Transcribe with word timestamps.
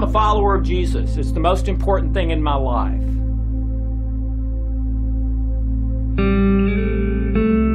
I'm 0.00 0.08
a 0.08 0.12
follower 0.12 0.54
of 0.54 0.62
Jesus. 0.62 1.18
It's 1.18 1.32
the 1.32 1.40
most 1.40 1.68
important 1.68 2.14
thing 2.14 2.30
in 2.30 2.42
my 2.42 2.54
life. 2.54 3.04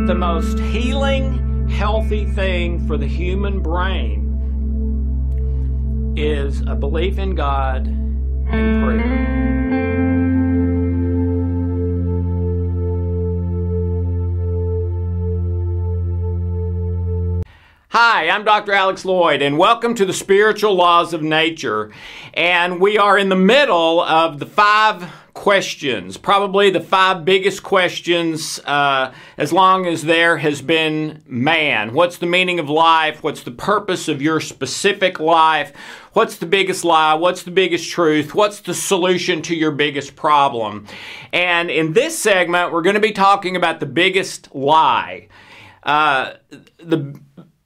The 0.08 0.16
most 0.16 0.58
healing, 0.58 1.70
healthy 1.70 2.26
thing 2.26 2.88
for 2.88 2.98
the 2.98 3.06
human 3.06 3.62
brain 3.62 4.24
is 6.18 6.62
a 6.62 6.74
belief 6.74 7.20
in 7.20 7.36
God 7.36 7.86
and 7.86 8.84
prayer. 8.84 9.55
Hi, 17.98 18.28
I'm 18.28 18.44
Dr. 18.44 18.74
Alex 18.74 19.06
Lloyd, 19.06 19.42
and 19.42 19.58
welcome 19.58 19.96
to 19.96 20.04
the 20.04 20.12
Spiritual 20.12 20.76
Laws 20.76 21.14
of 21.14 21.24
Nature. 21.24 21.94
And 22.34 22.82
we 22.82 22.98
are 22.98 23.18
in 23.18 23.30
the 23.30 23.38
middle 23.38 24.02
of 24.02 24.40
the 24.40 24.46
five 24.46 25.10
questions, 25.34 26.18
probably 26.18 26.70
the 26.70 26.82
five 26.82 27.24
biggest 27.24 27.64
questions 27.64 28.60
uh, 28.66 29.14
as 29.38 29.54
long 29.54 29.86
as 29.86 30.02
there 30.02 30.36
has 30.40 30.62
been 30.62 31.24
man. 31.26 31.94
What's 31.94 32.18
the 32.18 32.26
meaning 32.26 32.60
of 32.60 32.70
life? 32.70 33.24
What's 33.24 33.44
the 33.44 33.52
purpose 33.52 34.10
of 34.10 34.22
your 34.22 34.42
specific 34.42 35.22
life? 35.22 35.72
What's 36.12 36.36
the 36.36 36.48
biggest 36.48 36.84
lie? 36.84 37.14
What's 37.14 37.44
the 37.44 37.52
biggest 37.52 37.90
truth? 37.90 38.36
What's 38.36 38.60
the 38.60 38.74
solution 38.74 39.42
to 39.44 39.56
your 39.56 39.72
biggest 39.72 40.18
problem? 40.18 40.86
And 41.32 41.72
in 41.72 41.94
this 41.94 42.20
segment, 42.20 42.74
we're 42.74 42.82
going 42.82 42.96
to 42.96 43.00
be 43.00 43.14
talking 43.14 43.56
about 43.56 43.80
the 43.80 43.86
biggest 43.86 44.54
lie. 44.54 45.30
Uh, 45.84 46.34
the 46.80 47.18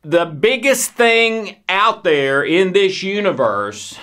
the 0.09 0.25
biggest 0.25 0.93
thing 0.93 1.55
out 1.69 2.03
there 2.03 2.43
in 2.43 2.73
this 2.73 3.03
universe 3.03 3.95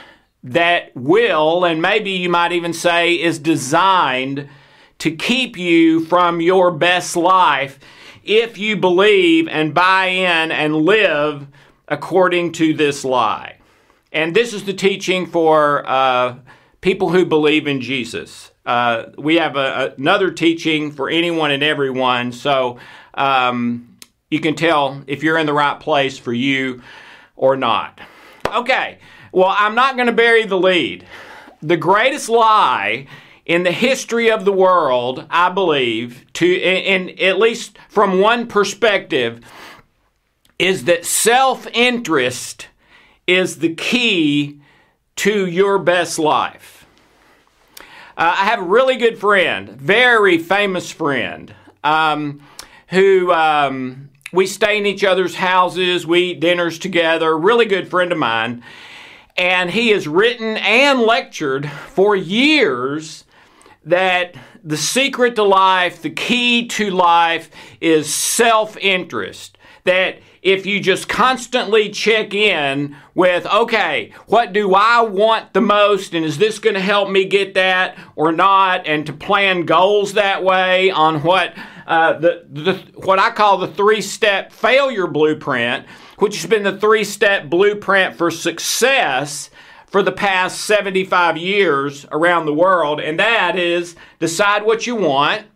that 0.44 0.94
will, 0.94 1.64
and 1.64 1.83
maybe 1.83 2.12
you 2.12 2.28
might 2.28 2.53
even 2.53 2.72
say 2.72 3.14
is 3.14 3.41
designed 3.41 4.48
to 4.98 5.11
keep 5.11 5.58
you 5.58 5.98
from 6.05 6.41
your 6.41 6.70
best 6.70 7.16
life 7.16 7.81
if 8.22 8.56
you 8.56 8.77
believe 8.77 9.48
and 9.48 9.75
buy 9.75 10.06
in 10.06 10.53
and 10.53 10.77
live 10.77 11.48
according 11.89 12.53
to 12.53 12.72
this 12.72 13.05
lie. 13.05 13.59
And 14.12 14.34
this 14.34 14.55
is 14.55 14.62
the 14.62 14.75
teaching 14.75 15.27
for 15.27 15.84
uh, 15.88 16.36
people 16.83 17.11
who 17.11 17.27
believe 17.27 17.66
in 17.66 17.81
Jesus. 17.81 18.53
Uh, 18.64 19.06
we 19.19 19.36
have 19.36 19.56
a, 19.56 19.92
another 19.98 20.31
teaching 20.31 20.92
for 20.92 21.11
anyone 21.11 21.50
and 21.50 21.64
everyone. 21.64 22.31
So, 22.31 22.78
um, 23.14 23.95
you 24.30 24.41
can 24.41 24.55
tell 24.55 25.02
if 25.06 25.22
you're 25.22 25.38
in 25.38 25.46
the 25.46 25.52
right 25.52 25.78
place 25.78 26.19
for 26.19 26.32
you 26.32 26.82
or 27.36 27.56
not. 27.56 28.00
Okay, 28.46 28.98
well, 29.32 29.55
I'm 29.56 29.74
not 29.74 29.96
going 29.96 30.06
to 30.06 30.12
bury 30.12 30.44
the 30.44 30.58
lead. 30.58 31.06
The 31.62 31.77
greatest 31.77 32.28
lie 32.28 33.06
in 33.44 33.62
the 33.62 33.72
history 33.72 34.30
of 34.30 34.44
the 34.44 34.52
world, 34.52 35.27
I 35.30 35.50
believe, 35.50 36.24
to 36.34 36.47
in, 36.47 37.08
in 37.08 37.19
at 37.20 37.38
least 37.38 37.78
from 37.88 38.20
one 38.20 38.48
perspective, 38.48 39.41
is 40.58 40.84
that 40.84 41.04
self-interest 41.04 42.69
is 43.27 43.58
the 43.58 43.74
key 43.74 44.60
to 45.16 45.47
your 45.47 45.78
best 45.78 46.19
life. 46.19 46.86
Uh, 48.19 48.34
I 48.38 48.47
have 48.47 48.60
a 48.60 48.64
really 48.64 48.97
good 48.97 49.19
friend, 49.19 49.70
very 49.70 50.38
famous 50.38 50.91
friend, 50.91 51.54
um, 51.84 52.41
who 52.88 53.32
um, 53.32 54.08
we 54.37 54.47
stay 54.47 54.79
in 54.79 54.87
each 54.87 55.03
other's 55.03 55.37
houses, 55.37 56.06
we 56.06 56.33
eat 56.33 56.41
dinners 56.41 56.79
together, 56.79 57.37
really 57.37 57.67
good 57.67 57.89
friend 57.89 58.12
of 58.12 58.19
mine. 58.19 58.62
And 59.37 59.70
he 59.70 59.89
has 59.89 60.06
written 60.06 60.56
and 60.59 61.01
lectured 61.01 61.69
for 61.70 62.15
years 62.15 63.25
that 63.84 64.34
the 64.62 64.77
secret 64.77 65.37
to 65.37 65.43
life, 65.43 66.03
the 66.03 66.10
key 66.10 66.66
to 66.69 66.91
life 66.91 67.50
is 67.81 68.12
self 68.12 68.77
interest. 68.78 69.56
That 69.84 70.19
if 70.43 70.66
you 70.66 70.81
just 70.81 71.09
constantly 71.09 71.91
check 71.91 72.34
in 72.34 72.97
with, 73.15 73.47
okay, 73.47 74.12
what 74.27 74.53
do 74.53 74.75
I 74.75 75.00
want 75.03 75.53
the 75.55 75.60
most, 75.60 76.15
and 76.15 76.25
is 76.25 76.39
this 76.39 76.59
going 76.59 76.75
to 76.75 76.81
help 76.81 77.09
me 77.09 77.25
get 77.25 77.55
that 77.55 77.97
or 78.16 78.33
not, 78.33 78.87
and 78.87 79.06
to 79.06 79.12
plan 79.12 79.65
goals 79.65 80.15
that 80.15 80.43
way 80.43 80.91
on 80.91 81.22
what 81.22 81.55
uh, 81.86 82.19
the, 82.19 82.47
the 82.50 82.74
what 82.97 83.19
I 83.19 83.30
call 83.30 83.58
the 83.58 83.69
three 83.69 84.00
step 84.00 84.52
failure 84.52 85.06
blueprint, 85.06 85.86
which 86.19 86.36
has 86.36 86.50
been 86.50 86.64
the 86.64 86.76
three 86.76 87.04
step 87.04 87.48
blueprint 87.48 88.16
for 88.16 88.30
success 88.30 89.50
for 89.86 90.02
the 90.02 90.12
past 90.12 90.62
75 90.62 91.36
years 91.36 92.04
around 92.10 92.47
the 92.47 92.54
world, 92.54 93.00
and 93.00 93.19
that 93.20 93.56
is 93.56 93.94
decide 94.19 94.64
what 94.64 94.86
you 94.86 94.97
want, 94.97 95.47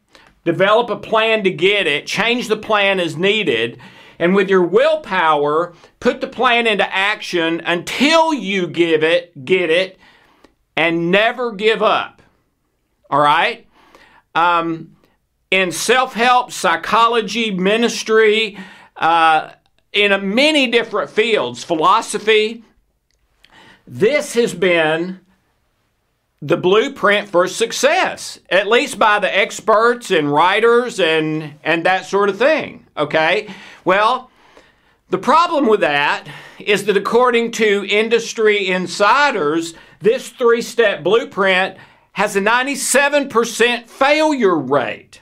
develop 0.44 0.88
a 0.88 0.96
plan 0.96 1.42
to 1.44 1.50
get 1.50 1.86
it, 1.86 2.06
change 2.06 2.46
the 2.46 2.56
plan 2.56 3.00
as 3.00 3.16
needed, 3.16 3.80
and 4.20 4.34
with 4.34 4.48
your 4.48 4.62
willpower, 4.62 5.74
put 5.98 6.20
the 6.20 6.28
plan 6.28 6.66
into 6.66 6.94
action 6.94 7.60
until 7.66 8.32
you 8.32 8.68
give 8.68 9.02
it, 9.02 9.44
get 9.44 9.68
it, 9.68 9.98
and 10.76 11.10
never 11.10 11.52
give 11.52 11.82
up. 11.82 12.22
All 13.10 13.20
right? 13.20 13.66
Um, 14.34 14.96
in 15.50 15.72
self 15.72 16.14
help, 16.14 16.52
psychology, 16.52 17.50
ministry, 17.50 18.58
uh, 18.96 19.50
in 19.92 20.34
many 20.34 20.68
different 20.68 21.10
fields, 21.10 21.64
philosophy. 21.64 22.64
This 23.86 24.34
has 24.34 24.54
been 24.54 25.20
the 26.40 26.56
blueprint 26.56 27.28
for 27.28 27.46
success, 27.46 28.38
at 28.48 28.66
least 28.66 28.98
by 28.98 29.18
the 29.18 29.36
experts 29.36 30.10
and 30.10 30.32
writers 30.32 30.98
and, 31.00 31.54
and 31.62 31.84
that 31.84 32.06
sort 32.06 32.28
of 32.28 32.38
thing. 32.38 32.86
Okay? 32.96 33.52
Well, 33.84 34.30
the 35.10 35.18
problem 35.18 35.66
with 35.66 35.80
that 35.80 36.28
is 36.58 36.84
that 36.86 36.96
according 36.96 37.50
to 37.52 37.84
industry 37.88 38.68
insiders, 38.68 39.74
this 40.00 40.28
three 40.28 40.62
step 40.62 41.02
blueprint 41.02 41.76
has 42.12 42.36
a 42.36 42.40
97% 42.40 43.88
failure 43.88 44.56
rate. 44.56 45.19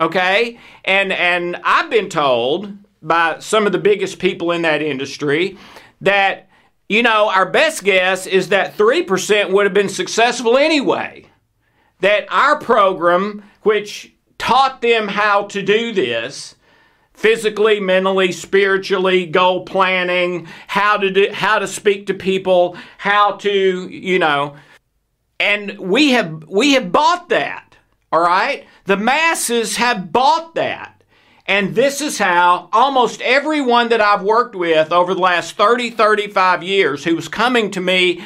Okay? 0.00 0.58
And 0.84 1.12
and 1.12 1.56
I've 1.64 1.90
been 1.90 2.08
told 2.08 2.76
by 3.02 3.38
some 3.40 3.66
of 3.66 3.72
the 3.72 3.78
biggest 3.78 4.18
people 4.18 4.52
in 4.52 4.62
that 4.62 4.82
industry 4.82 5.56
that 6.00 6.50
you 6.90 7.04
know, 7.04 7.30
our 7.30 7.48
best 7.48 7.84
guess 7.84 8.26
is 8.26 8.48
that 8.48 8.76
3% 8.76 9.52
would 9.52 9.64
have 9.64 9.72
been 9.72 9.88
successful 9.88 10.58
anyway. 10.58 11.24
That 12.00 12.26
our 12.32 12.58
program, 12.58 13.44
which 13.62 14.12
taught 14.38 14.82
them 14.82 15.06
how 15.06 15.44
to 15.44 15.62
do 15.62 15.92
this, 15.92 16.56
physically, 17.12 17.78
mentally, 17.78 18.32
spiritually, 18.32 19.24
goal 19.24 19.64
planning, 19.66 20.48
how 20.66 20.96
to 20.96 21.10
do, 21.10 21.28
how 21.32 21.60
to 21.60 21.68
speak 21.68 22.08
to 22.08 22.14
people, 22.14 22.76
how 22.98 23.36
to, 23.36 23.88
you 23.88 24.18
know, 24.18 24.56
and 25.38 25.78
we 25.78 26.10
have 26.10 26.44
we 26.48 26.72
have 26.72 26.90
bought 26.90 27.28
that. 27.28 27.69
All 28.12 28.20
right? 28.20 28.66
The 28.86 28.96
masses 28.96 29.76
have 29.76 30.12
bought 30.12 30.54
that. 30.54 31.02
And 31.46 31.74
this 31.74 32.00
is 32.00 32.18
how 32.18 32.68
almost 32.72 33.20
everyone 33.22 33.88
that 33.88 34.00
I've 34.00 34.22
worked 34.22 34.54
with 34.54 34.92
over 34.92 35.14
the 35.14 35.20
last 35.20 35.56
30, 35.56 35.90
35 35.90 36.62
years 36.62 37.04
who 37.04 37.16
was 37.16 37.28
coming 37.28 37.70
to 37.72 37.80
me 37.80 38.22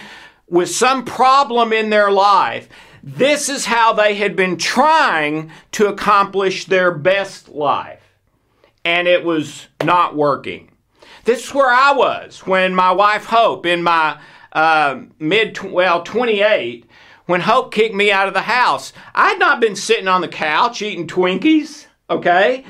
with 0.49 0.71
some 0.71 1.05
problem 1.05 1.73
in 1.73 1.91
their 1.91 2.11
life, 2.11 2.69
this 3.03 3.49
is 3.49 3.67
how 3.67 3.93
they 3.93 4.15
had 4.15 4.37
been 4.37 4.57
trying 4.57 5.51
to 5.73 5.89
accomplish 5.89 6.67
their 6.67 6.91
best 6.91 7.49
life. 7.49 8.01
And 8.85 9.09
it 9.09 9.25
was 9.25 9.69
not 9.83 10.15
working. 10.15 10.71
This 11.25 11.47
is 11.47 11.55
where 11.55 11.71
I 11.71 11.93
was 11.93 12.47
when 12.47 12.75
my 12.75 12.93
wife 12.93 13.25
Hope, 13.25 13.65
in 13.65 13.83
my 13.83 14.19
uh, 14.53 15.01
mid, 15.19 15.59
well, 15.63 16.03
28, 16.03 16.87
when 17.27 17.43
Hope 17.43 17.73
kicked 17.73 17.95
me 17.95 18.11
out 18.11 18.29
of 18.29 18.35
the 18.35 18.43
house. 18.43 18.93
I'd 19.15 19.39
not 19.39 19.61
been 19.61 19.77
sitting 19.77 20.09
on 20.09 20.21
the 20.21 20.29
couch 20.29 20.83
eating 20.83 21.07
Twinkies, 21.07 21.87
okay? 22.11 22.65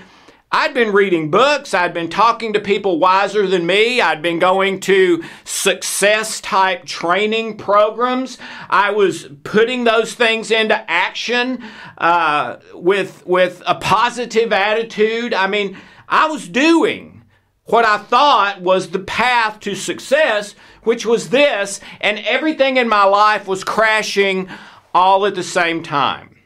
I'd 0.53 0.73
been 0.73 0.93
reading 0.93 1.33
books. 1.33 1.75
I'd 1.75 1.93
been 1.93 2.09
talking 2.09 2.53
to 2.53 2.61
people 2.61 3.01
wiser 3.01 3.45
than 3.45 3.67
me. 3.67 4.01
I'd 4.01 4.23
been 4.23 4.39
going 4.39 4.79
to 4.81 5.25
success 5.43 6.41
type 6.41 6.85
training 6.85 7.57
programs. 7.57 8.39
I 8.71 8.93
was 8.93 9.27
putting 9.43 9.83
those 9.83 10.15
things 10.15 10.53
into 10.53 10.89
action 10.89 11.65
uh, 11.99 12.59
with, 12.73 13.27
with 13.27 13.65
a 13.67 13.75
positive 13.75 14.53
attitude. 14.53 15.35
I 15.35 15.49
mean, 15.49 15.77
I 16.09 16.29
was 16.29 16.49
doing 16.49 17.25
what 17.65 17.85
I 17.85 17.99
thought 17.99 18.61
was 18.61 18.91
the 18.91 18.99
path 19.01 19.59
to 19.61 19.75
success 19.75 20.55
which 20.85 21.05
was 21.05 21.31
this, 21.31 21.81
and 22.01 22.19
everything 22.21 22.77
in 22.77 22.89
my 22.89 23.05
life 23.05 23.47
was 23.47 23.65
crashing 23.65 24.49
all 24.95 25.27
at 25.27 25.35
the 25.35 25.43
same 25.43 25.83
time. 25.83 26.37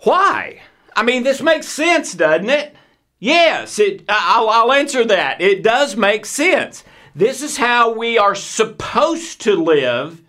Why? 0.00 0.60
I 0.96 1.02
mean, 1.02 1.22
this 1.22 1.42
makes 1.42 1.68
sense, 1.68 2.14
doesn't 2.14 2.50
it? 2.50 2.74
Yes, 3.18 3.78
it, 3.78 4.04
I'll, 4.08 4.48
I'll 4.48 4.72
answer 4.72 5.04
that. 5.04 5.40
It 5.40 5.62
does 5.62 5.94
make 5.94 6.24
sense. 6.24 6.84
this 7.14 7.42
is 7.42 7.58
how 7.58 7.92
we 7.92 8.16
are 8.16 8.34
supposed 8.34 9.42
to 9.42 9.54
live 9.54 10.22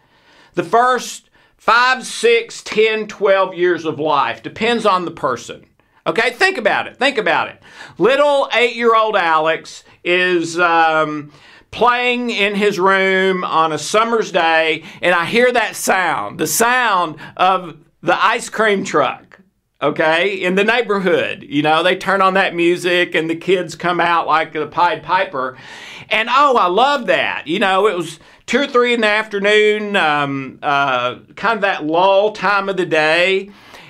the 0.56 0.63
first 0.63 1.30
5, 1.57 2.06
6, 2.06 2.63
10, 2.63 3.07
12 3.07 3.53
years 3.53 3.86
of 3.86 4.00
life. 4.00 4.44
Depends 4.44 4.86
on 4.86 5.06
the 5.06 5.12
person. 5.12 5.65
Okay, 6.06 6.31
think 6.31 6.57
about 6.57 6.88
it. 6.88 6.98
Think 6.98 7.18
about 7.18 7.48
it. 7.48 7.62
Little 7.98 8.50
eight 8.53 8.75
year 8.75 8.95
old 8.95 9.15
Alex 9.15 9.83
is 10.03 10.59
um, 10.59 11.31
playing 11.71 12.30
in 12.30 12.56
his 12.56 12.80
room 12.80 13.44
on 13.44 13.71
a 13.71 13.77
summer's 13.77 14.31
day, 14.31 14.83
and 15.01 15.13
I 15.15 15.25
hear 15.25 15.51
that 15.51 15.75
sound 15.75 16.39
the 16.39 16.48
sound 16.48 17.18
of 17.38 17.77
the 18.01 18.24
ice 18.24 18.50
cream 18.50 18.83
truck 18.83 19.31
okay, 19.81 20.33
in 20.36 20.56
the 20.56 20.63
neighborhood. 20.63 21.44
You 21.48 21.63
know, 21.63 21.83
they 21.83 21.95
turn 21.95 22.21
on 22.21 22.36
that 22.36 22.56
music 22.56 23.15
and 23.15 23.30
the 23.30 23.36
kids 23.36 23.75
come 23.75 24.00
out 24.00 24.27
like 24.27 24.53
the 24.53 24.68
Pied 24.68 25.03
Piper. 25.03 25.57
And 26.09 26.30
oh, 26.31 26.57
I 26.57 26.68
love 26.68 27.07
that. 27.07 27.48
You 27.48 27.59
know, 27.59 27.88
it 27.88 27.98
was 27.98 28.19
two 28.45 28.59
or 28.59 28.68
three 28.68 28.94
in 28.94 29.01
the 29.01 29.07
afternoon, 29.07 29.95
um, 29.95 30.59
uh, 30.62 31.19
kind 31.36 31.56
of 31.56 31.62
that 31.62 31.86
lull 31.86 32.33
time 32.33 32.69
of 32.69 32.77
the 32.77 32.86
day. 32.86 33.50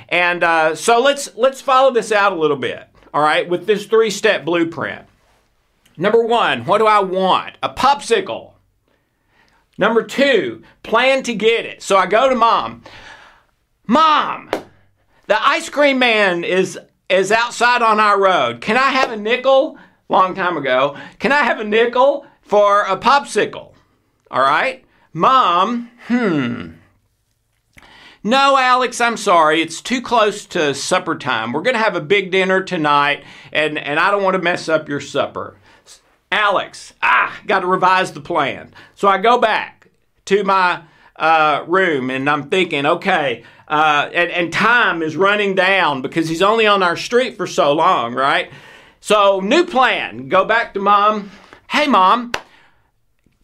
And 0.10 0.44
uh, 0.44 0.76
so 0.76 1.00
let's 1.00 1.36
let's 1.36 1.62
follow 1.62 1.92
this 1.92 2.12
out 2.12 2.34
a 2.34 2.36
little 2.36 2.58
bit, 2.58 2.86
all 3.14 3.22
right, 3.22 3.48
with 3.48 3.66
this 3.66 3.86
three-step 3.86 4.44
blueprint. 4.44 5.06
Number 6.02 6.26
one, 6.26 6.66
what 6.66 6.80
do 6.80 6.88
I 6.88 7.00
want? 7.00 7.60
A 7.62 7.70
popsicle. 7.70 8.54
Number 9.78 10.02
two, 10.02 10.64
plan 10.82 11.22
to 11.22 11.36
get 11.36 11.68
it. 11.68 11.84
So 11.84 11.96
I 11.96 12.08
go 12.08 12.28
to 12.28 12.34
mom. 12.34 12.82
Mom, 13.86 14.50
the 15.28 15.48
ice 15.48 15.70
cream 15.70 16.00
man 16.00 16.44
is 16.44 16.80
is 17.08 17.32
outside 17.32 17.84
on 17.84 18.00
our 18.00 18.20
road. 18.20 18.62
Can 18.62 18.78
I 18.78 18.90
have 18.90 19.12
a 19.12 19.16
nickel? 19.16 19.78
Long 20.10 20.34
time 20.34 20.58
ago. 20.58 20.98
Can 21.20 21.32
I 21.32 21.44
have 21.44 21.60
a 21.60 21.64
nickel 21.64 22.26
for 22.42 22.82
a 22.82 22.98
popsicle? 22.98 23.74
All 24.32 24.42
right. 24.42 24.84
Mom, 25.14 25.92
hmm. 26.08 26.72
No, 28.24 28.58
Alex, 28.58 29.00
I'm 29.00 29.18
sorry. 29.18 29.62
It's 29.62 29.82
too 29.82 30.02
close 30.02 30.48
to 30.48 30.74
supper 30.74 31.16
time. 31.16 31.52
We're 31.52 31.62
going 31.62 31.76
to 31.76 31.84
have 31.84 31.96
a 31.96 32.02
big 32.02 32.32
dinner 32.32 32.64
tonight, 32.64 33.24
and, 33.54 33.78
and 33.78 34.00
I 34.00 34.10
don't 34.10 34.24
want 34.24 34.36
to 34.36 34.42
mess 34.42 34.68
up 34.68 34.90
your 34.90 35.00
supper. 35.00 35.58
Alex, 36.32 36.94
ah, 37.04 37.38
got 37.46 37.60
to 37.60 37.68
revise 37.68 38.14
the 38.14 38.22
plan. 38.22 38.74
So 38.96 39.08
I 39.08 39.18
go 39.18 39.38
back 39.38 39.88
to 40.26 40.44
my 40.44 40.84
uh, 41.18 41.66
room 41.68 42.10
and 42.10 42.30
I'm 42.30 42.50
thinking, 42.50 42.86
okay, 42.86 43.44
uh, 43.68 44.10
and, 44.14 44.32
and 44.32 44.52
time 44.52 45.02
is 45.02 45.16
running 45.16 45.56
down 45.56 46.02
because 46.02 46.28
he's 46.30 46.42
only 46.42 46.68
on 46.68 46.84
our 46.84 46.98
street 46.98 47.38
for 47.38 47.48
so 47.48 47.74
long, 47.74 48.14
right? 48.14 48.52
So, 49.00 49.40
new 49.40 49.66
plan. 49.66 50.30
Go 50.30 50.46
back 50.46 50.74
to 50.74 50.80
mom. 50.80 51.32
Hey, 51.70 51.88
mom, 51.88 52.34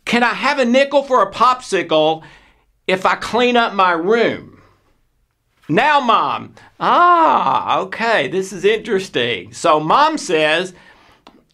can 0.05 0.23
I 0.23 0.33
have 0.33 0.59
a 0.59 0.65
nickel 0.65 1.03
for 1.03 1.23
a 1.23 1.31
popsicle 1.31 2.23
if 2.87 3.05
I 3.05 3.15
clean 3.15 3.57
up 3.57 3.73
my 3.73 3.91
room? 3.91 4.61
Now, 5.69 5.99
mom, 5.99 6.55
ah, 6.79 7.79
okay, 7.79 8.27
this 8.27 8.53
is 8.53 8.63
interesting. 8.63 9.51
So, 9.51 9.79
mom 9.79 10.17
says, 10.17 10.73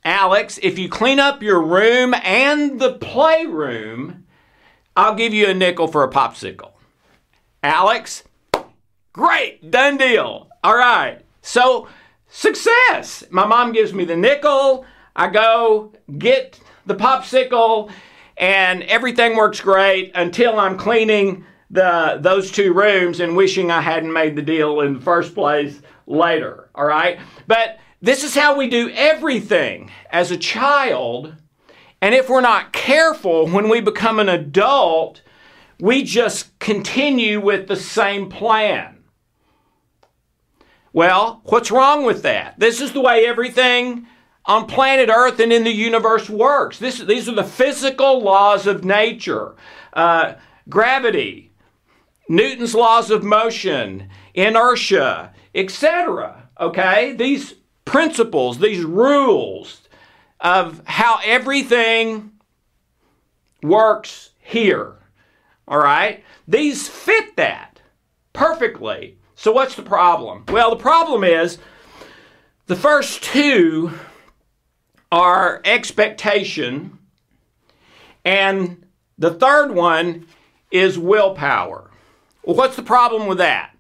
Alex, 0.06 0.60
if 0.62 0.78
you 0.78 0.90
clean 0.90 1.20
up 1.20 1.42
your 1.42 1.62
room 1.62 2.14
and 2.14 2.80
the 2.80 2.94
playroom, 2.94 4.26
I'll 4.96 5.16
give 5.16 5.34
you 5.34 5.48
a 5.48 5.54
nickel 5.54 5.88
for 5.88 6.04
a 6.04 6.10
popsicle. 6.12 6.72
Alex, 7.64 8.24
Great, 9.14 9.70
done 9.70 9.98
deal. 9.98 10.48
All 10.64 10.76
right. 10.76 11.22
So, 11.44 11.88
success. 12.30 13.24
My 13.30 13.46
mom 13.46 13.72
gives 13.72 13.94
me 13.94 14.06
the 14.06 14.18
nickel. 14.18 14.88
I 15.16 15.28
go 15.28 15.94
get 16.18 16.60
the 16.88 16.96
popsicle, 16.96 17.92
and 18.38 18.82
everything 18.84 19.36
works 19.36 19.62
great 19.62 20.12
until 20.16 20.60
I'm 20.60 20.80
cleaning 20.80 21.46
the 21.70 22.18
those 22.22 22.52
two 22.52 22.74
rooms 22.74 23.20
and 23.20 23.38
wishing 23.38 23.70
I 23.70 23.82
hadn't 23.82 24.12
made 24.12 24.36
the 24.36 24.42
deal 24.42 24.82
in 24.82 24.96
the 24.96 25.02
first 25.02 25.36
place 25.36 25.80
later. 26.08 26.72
All 26.74 26.86
right. 26.86 27.20
But 27.46 27.78
this 28.04 28.22
is 28.26 28.36
how 28.36 28.58
we 28.58 28.68
do 28.68 28.90
everything 28.90 29.90
as 30.12 30.30
a 30.30 30.38
child. 30.38 31.38
And 32.02 32.14
if 32.14 32.28
we're 32.28 32.42
not 32.42 32.74
careful, 32.74 33.48
when 33.48 33.70
we 33.70 33.80
become 33.80 34.20
an 34.20 34.28
adult, 34.28 35.22
we 35.80 36.04
just 36.04 36.60
continue 36.60 37.40
with 37.40 37.70
the 37.70 37.78
same 37.78 38.30
plan. 38.30 39.06
Well, 40.92 41.40
what's 41.46 41.72
wrong 41.72 42.04
with 42.04 42.24
that? 42.24 42.60
This 42.60 42.82
is 42.82 42.92
the 42.92 43.00
way 43.00 43.26
everything 43.26 44.06
on 44.46 44.68
planet 44.68 45.08
Earth 45.08 45.40
and 45.40 45.54
in 45.54 45.64
the 45.64 45.72
universe 45.72 46.30
works. 46.30 46.80
This, 46.80 47.00
these 47.00 47.30
are 47.30 47.36
the 47.36 47.46
physical 47.46 48.22
laws 48.22 48.68
of 48.68 48.84
nature 48.84 49.56
uh, 49.94 50.34
gravity, 50.68 51.54
Newton's 52.28 52.76
laws 52.76 53.10
of 53.10 53.24
motion, 53.24 54.10
inertia, 54.34 55.34
etc. 55.56 56.50
Okay? 56.60 57.16
These 57.16 57.56
principles, 57.86 58.60
these 58.60 58.84
rules 58.84 59.82
of 60.40 60.82
how 60.86 61.20
everything 61.24 62.32
works 63.62 64.32
here. 64.40 64.96
All 65.68 65.80
right? 65.80 66.24
These 66.48 66.88
fit 66.88 67.36
that 67.38 67.82
perfectly. 68.34 69.18
So, 69.36 69.52
what's 69.52 69.76
the 69.76 69.84
problem? 69.84 70.46
Well, 70.50 70.70
the 70.70 70.76
problem 70.76 71.24
is 71.24 71.58
the 72.68 72.76
first 72.76 73.24
two 73.24 73.92
are 75.12 75.62
expectation, 75.66 76.98
and 78.26 78.86
the 79.18 79.34
third 79.34 79.74
one 79.74 80.28
is 80.72 80.98
willpower. 80.98 81.92
Well, 82.44 82.56
what's 82.56 82.76
the 82.76 82.84
problem 82.84 83.28
with 83.28 83.38
that? 83.38 83.73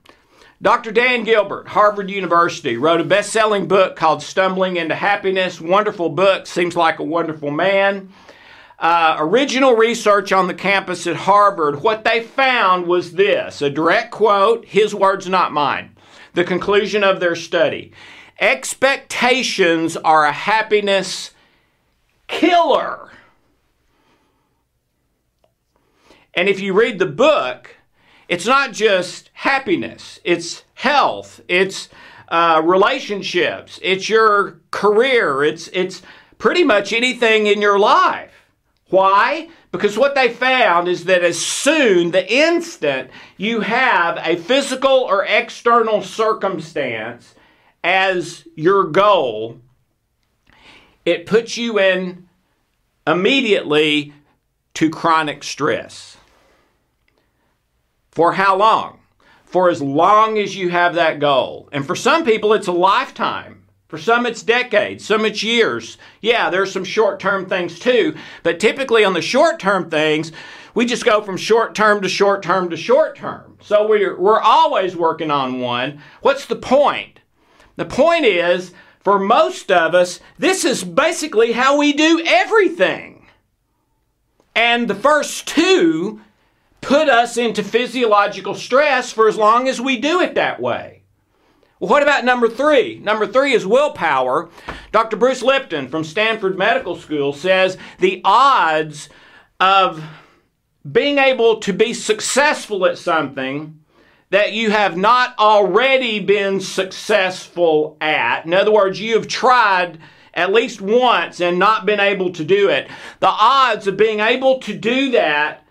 Dr. 0.63 0.91
Dan 0.91 1.23
Gilbert, 1.23 1.67
Harvard 1.67 2.09
University, 2.09 2.75
wrote 2.77 3.01
a 3.01 3.03
best 3.03 3.31
selling 3.31 3.67
book 3.67 3.95
called 3.95 4.23
Stumbling 4.23 4.77
into 4.77 4.95
Happiness. 4.95 5.61
Wonderful 5.61 6.09
book, 6.09 6.47
seems 6.47 6.75
like 6.75 6.97
a 6.97 7.03
wonderful 7.03 7.51
man 7.51 8.11
uh, 8.83 9.15
original 9.17 9.75
research 9.75 10.33
on 10.33 10.47
the 10.47 10.53
campus 10.53 11.07
at 11.07 11.15
Harvard, 11.15 11.81
what 11.81 12.03
they 12.03 12.21
found 12.21 12.85
was 12.85 13.13
this 13.13 13.61
a 13.61 13.69
direct 13.69 14.11
quote, 14.11 14.65
his 14.65 14.93
words, 14.93 15.27
not 15.27 15.53
mine. 15.53 15.95
The 16.33 16.43
conclusion 16.43 17.03
of 17.03 17.19
their 17.19 17.35
study 17.35 17.93
expectations 18.41 19.95
are 19.95 20.25
a 20.25 20.33
happiness 20.33 21.31
killer. 22.27 23.11
And 26.33 26.49
if 26.49 26.59
you 26.59 26.73
read 26.73 26.99
the 26.99 27.05
book, 27.05 27.77
it's 28.27 28.45
not 28.45 28.71
just 28.71 29.29
happiness, 29.33 30.19
it's 30.23 30.63
health, 30.75 31.41
it's 31.47 31.89
uh, 32.29 32.61
relationships, 32.63 33.79
it's 33.81 34.09
your 34.09 34.59
career, 34.71 35.43
it's, 35.43 35.67
it's 35.73 36.01
pretty 36.37 36.63
much 36.63 36.93
anything 36.93 37.47
in 37.47 37.61
your 37.61 37.77
life. 37.77 38.31
Why? 38.89 39.49
Because 39.71 39.97
what 39.97 40.13
they 40.13 40.29
found 40.29 40.87
is 40.87 41.05
that 41.05 41.23
as 41.23 41.43
soon, 41.43 42.11
the 42.11 42.31
instant 42.31 43.09
you 43.37 43.61
have 43.61 44.19
a 44.23 44.35
physical 44.35 44.91
or 44.91 45.25
external 45.25 46.03
circumstance 46.03 47.33
as 47.83 48.47
your 48.55 48.85
goal, 48.85 49.59
it 51.05 51.25
puts 51.25 51.57
you 51.57 51.79
in 51.79 52.27
immediately 53.05 54.13
to 54.75 54.89
chronic 54.89 55.43
stress. 55.43 56.12
For 58.13 58.33
how 58.33 58.55
long? 58.55 58.99
For 59.45 59.69
as 59.69 59.81
long 59.81 60.37
as 60.37 60.55
you 60.55 60.69
have 60.69 60.95
that 60.95 61.19
goal. 61.19 61.69
And 61.71 61.85
for 61.85 61.95
some 61.95 62.23
people, 62.23 62.53
it's 62.53 62.67
a 62.67 62.71
lifetime. 62.71 63.63
For 63.87 63.97
some, 63.99 64.25
it's 64.25 64.41
decades, 64.41 65.05
some 65.05 65.23
it's 65.23 65.43
years. 65.43 65.99
Yeah, 66.19 66.49
there's 66.49 66.71
some 66.71 66.83
short 66.83 67.19
term 67.19 67.45
things 67.45 67.77
too, 67.77 68.15
but 68.41 68.59
typically 68.59 69.05
on 69.05 69.13
the 69.13 69.21
short 69.21 69.59
term 69.59 69.89
things, 69.89 70.31
we 70.73 70.87
just 70.87 71.05
go 71.05 71.21
from 71.21 71.37
short 71.37 71.75
term 71.75 72.01
to 72.01 72.09
short 72.09 72.41
term 72.41 72.71
to 72.71 72.77
short 72.77 73.15
term. 73.15 73.57
So 73.61 73.87
we're, 73.87 74.19
we're 74.19 74.41
always 74.41 74.95
working 74.95 75.29
on 75.29 75.59
one. 75.59 76.01
What's 76.21 76.47
the 76.47 76.55
point? 76.55 77.19
The 77.75 77.85
point 77.85 78.25
is, 78.25 78.73
for 78.99 79.19
most 79.19 79.71
of 79.71 79.93
us, 79.93 80.19
this 80.39 80.65
is 80.65 80.83
basically 80.83 81.51
how 81.51 81.77
we 81.77 81.93
do 81.93 82.23
everything. 82.25 83.27
And 84.55 84.87
the 84.87 84.95
first 84.95 85.47
two 85.47 86.21
put 86.83 87.09
us 87.09 87.37
into 87.37 87.63
physiological 87.63 88.53
stress 88.53 89.11
for 89.11 89.27
as 89.27 89.37
long 89.37 89.67
as 89.67 89.81
we 89.81 89.99
do 89.99 90.21
it 90.21 90.35
that 90.35 90.61
way. 90.61 91.03
Well, 91.79 91.89
what 91.89 92.03
about 92.03 92.23
number 92.23 92.47
three? 92.47 92.99
Number 92.99 93.25
three 93.25 93.53
is 93.53 93.65
willpower. 93.65 94.49
Dr. 94.91 95.17
Bruce 95.17 95.41
Lipton 95.41 95.87
from 95.87 96.03
Stanford 96.03 96.57
Medical 96.57 96.95
School 96.95 97.33
says 97.33 97.77
the 97.99 98.21
odds 98.23 99.09
of 99.59 100.03
being 100.89 101.17
able 101.17 101.59
to 101.61 101.73
be 101.73 101.93
successful 101.93 102.85
at 102.85 102.97
something 102.97 103.79
that 104.29 104.53
you 104.53 104.71
have 104.71 104.97
not 104.97 105.37
already 105.37 106.19
been 106.19 106.59
successful 106.59 107.97
at, 108.01 108.45
in 108.45 108.53
other 108.53 108.71
words, 108.71 108.99
you 108.99 109.15
have 109.15 109.27
tried 109.27 109.99
at 110.33 110.51
least 110.51 110.81
once 110.81 111.39
and 111.39 111.59
not 111.59 111.85
been 111.85 111.99
able 111.99 112.31
to 112.31 112.43
do 112.43 112.69
it, 112.69 112.87
the 113.19 113.27
odds 113.27 113.87
of 113.87 113.95
being 113.95 114.19
able 114.19 114.59
to 114.59 114.75
do 114.75 115.11
that 115.11 115.62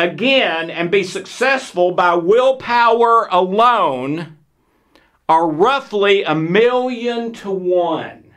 again 0.00 0.70
and 0.70 0.90
be 0.90 1.04
successful 1.04 1.92
by 1.92 2.14
willpower 2.14 3.28
alone 3.30 4.38
are 5.28 5.48
roughly 5.48 6.24
a 6.24 6.34
million 6.34 7.32
to 7.32 7.50
one. 7.50 8.32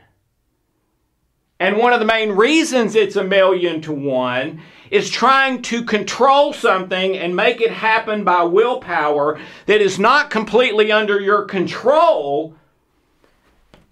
And 1.60 1.78
one 1.78 1.94
of 1.94 2.00
the 2.00 2.06
main 2.06 2.34
reasons 2.34 2.96
it's 2.96 3.16
a 3.16 3.24
million 3.24 3.82
to 3.84 3.94
one 3.94 4.62
is 4.92 5.10
trying 5.10 5.62
to 5.64 5.84
control 5.86 6.54
something 6.54 7.18
and 7.18 7.36
make 7.36 7.62
it 7.62 7.72
happen 7.72 8.24
by 8.24 8.44
willpower 8.44 9.40
that 9.66 9.82
is 9.82 9.98
not 9.98 10.30
completely 10.30 10.92
under 10.92 11.20
your 11.20 11.46
control 11.46 12.56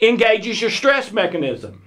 engages 0.01 0.61
your 0.61 0.69
stress 0.69 1.11
mechanism. 1.11 1.81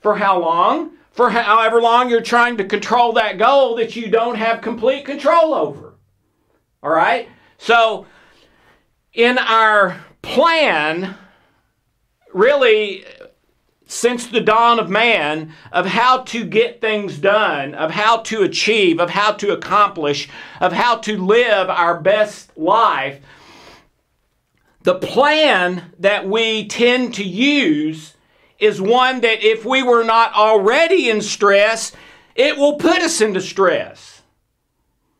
For 0.00 0.16
how 0.16 0.40
long? 0.40 0.92
For 1.14 1.30
however 1.30 1.80
long 1.80 2.10
you're 2.10 2.20
trying 2.20 2.56
to 2.56 2.64
control 2.64 3.12
that 3.12 3.38
goal 3.38 3.76
that 3.76 3.94
you 3.94 4.08
don't 4.08 4.34
have 4.34 4.60
complete 4.60 5.04
control 5.04 5.54
over. 5.54 5.94
All 6.82 6.90
right? 6.90 7.28
So, 7.56 8.06
in 9.12 9.38
our 9.38 10.04
plan, 10.22 11.14
really, 12.32 13.04
since 13.86 14.26
the 14.26 14.40
dawn 14.40 14.80
of 14.80 14.90
man, 14.90 15.52
of 15.70 15.86
how 15.86 16.22
to 16.24 16.44
get 16.44 16.80
things 16.80 17.18
done, 17.18 17.76
of 17.76 17.92
how 17.92 18.18
to 18.22 18.42
achieve, 18.42 18.98
of 18.98 19.10
how 19.10 19.32
to 19.34 19.52
accomplish, 19.52 20.28
of 20.60 20.72
how 20.72 20.96
to 20.96 21.16
live 21.16 21.70
our 21.70 22.00
best 22.00 22.50
life, 22.58 23.20
the 24.82 24.96
plan 24.96 25.92
that 26.00 26.28
we 26.28 26.66
tend 26.66 27.14
to 27.14 27.24
use 27.24 28.13
is 28.64 28.80
one 28.80 29.20
that 29.20 29.42
if 29.42 29.64
we 29.64 29.82
were 29.82 30.04
not 30.04 30.32
already 30.34 31.10
in 31.10 31.20
stress, 31.20 31.92
it 32.34 32.56
will 32.56 32.76
put 32.76 32.98
us 32.98 33.20
into 33.20 33.40
stress. 33.40 34.22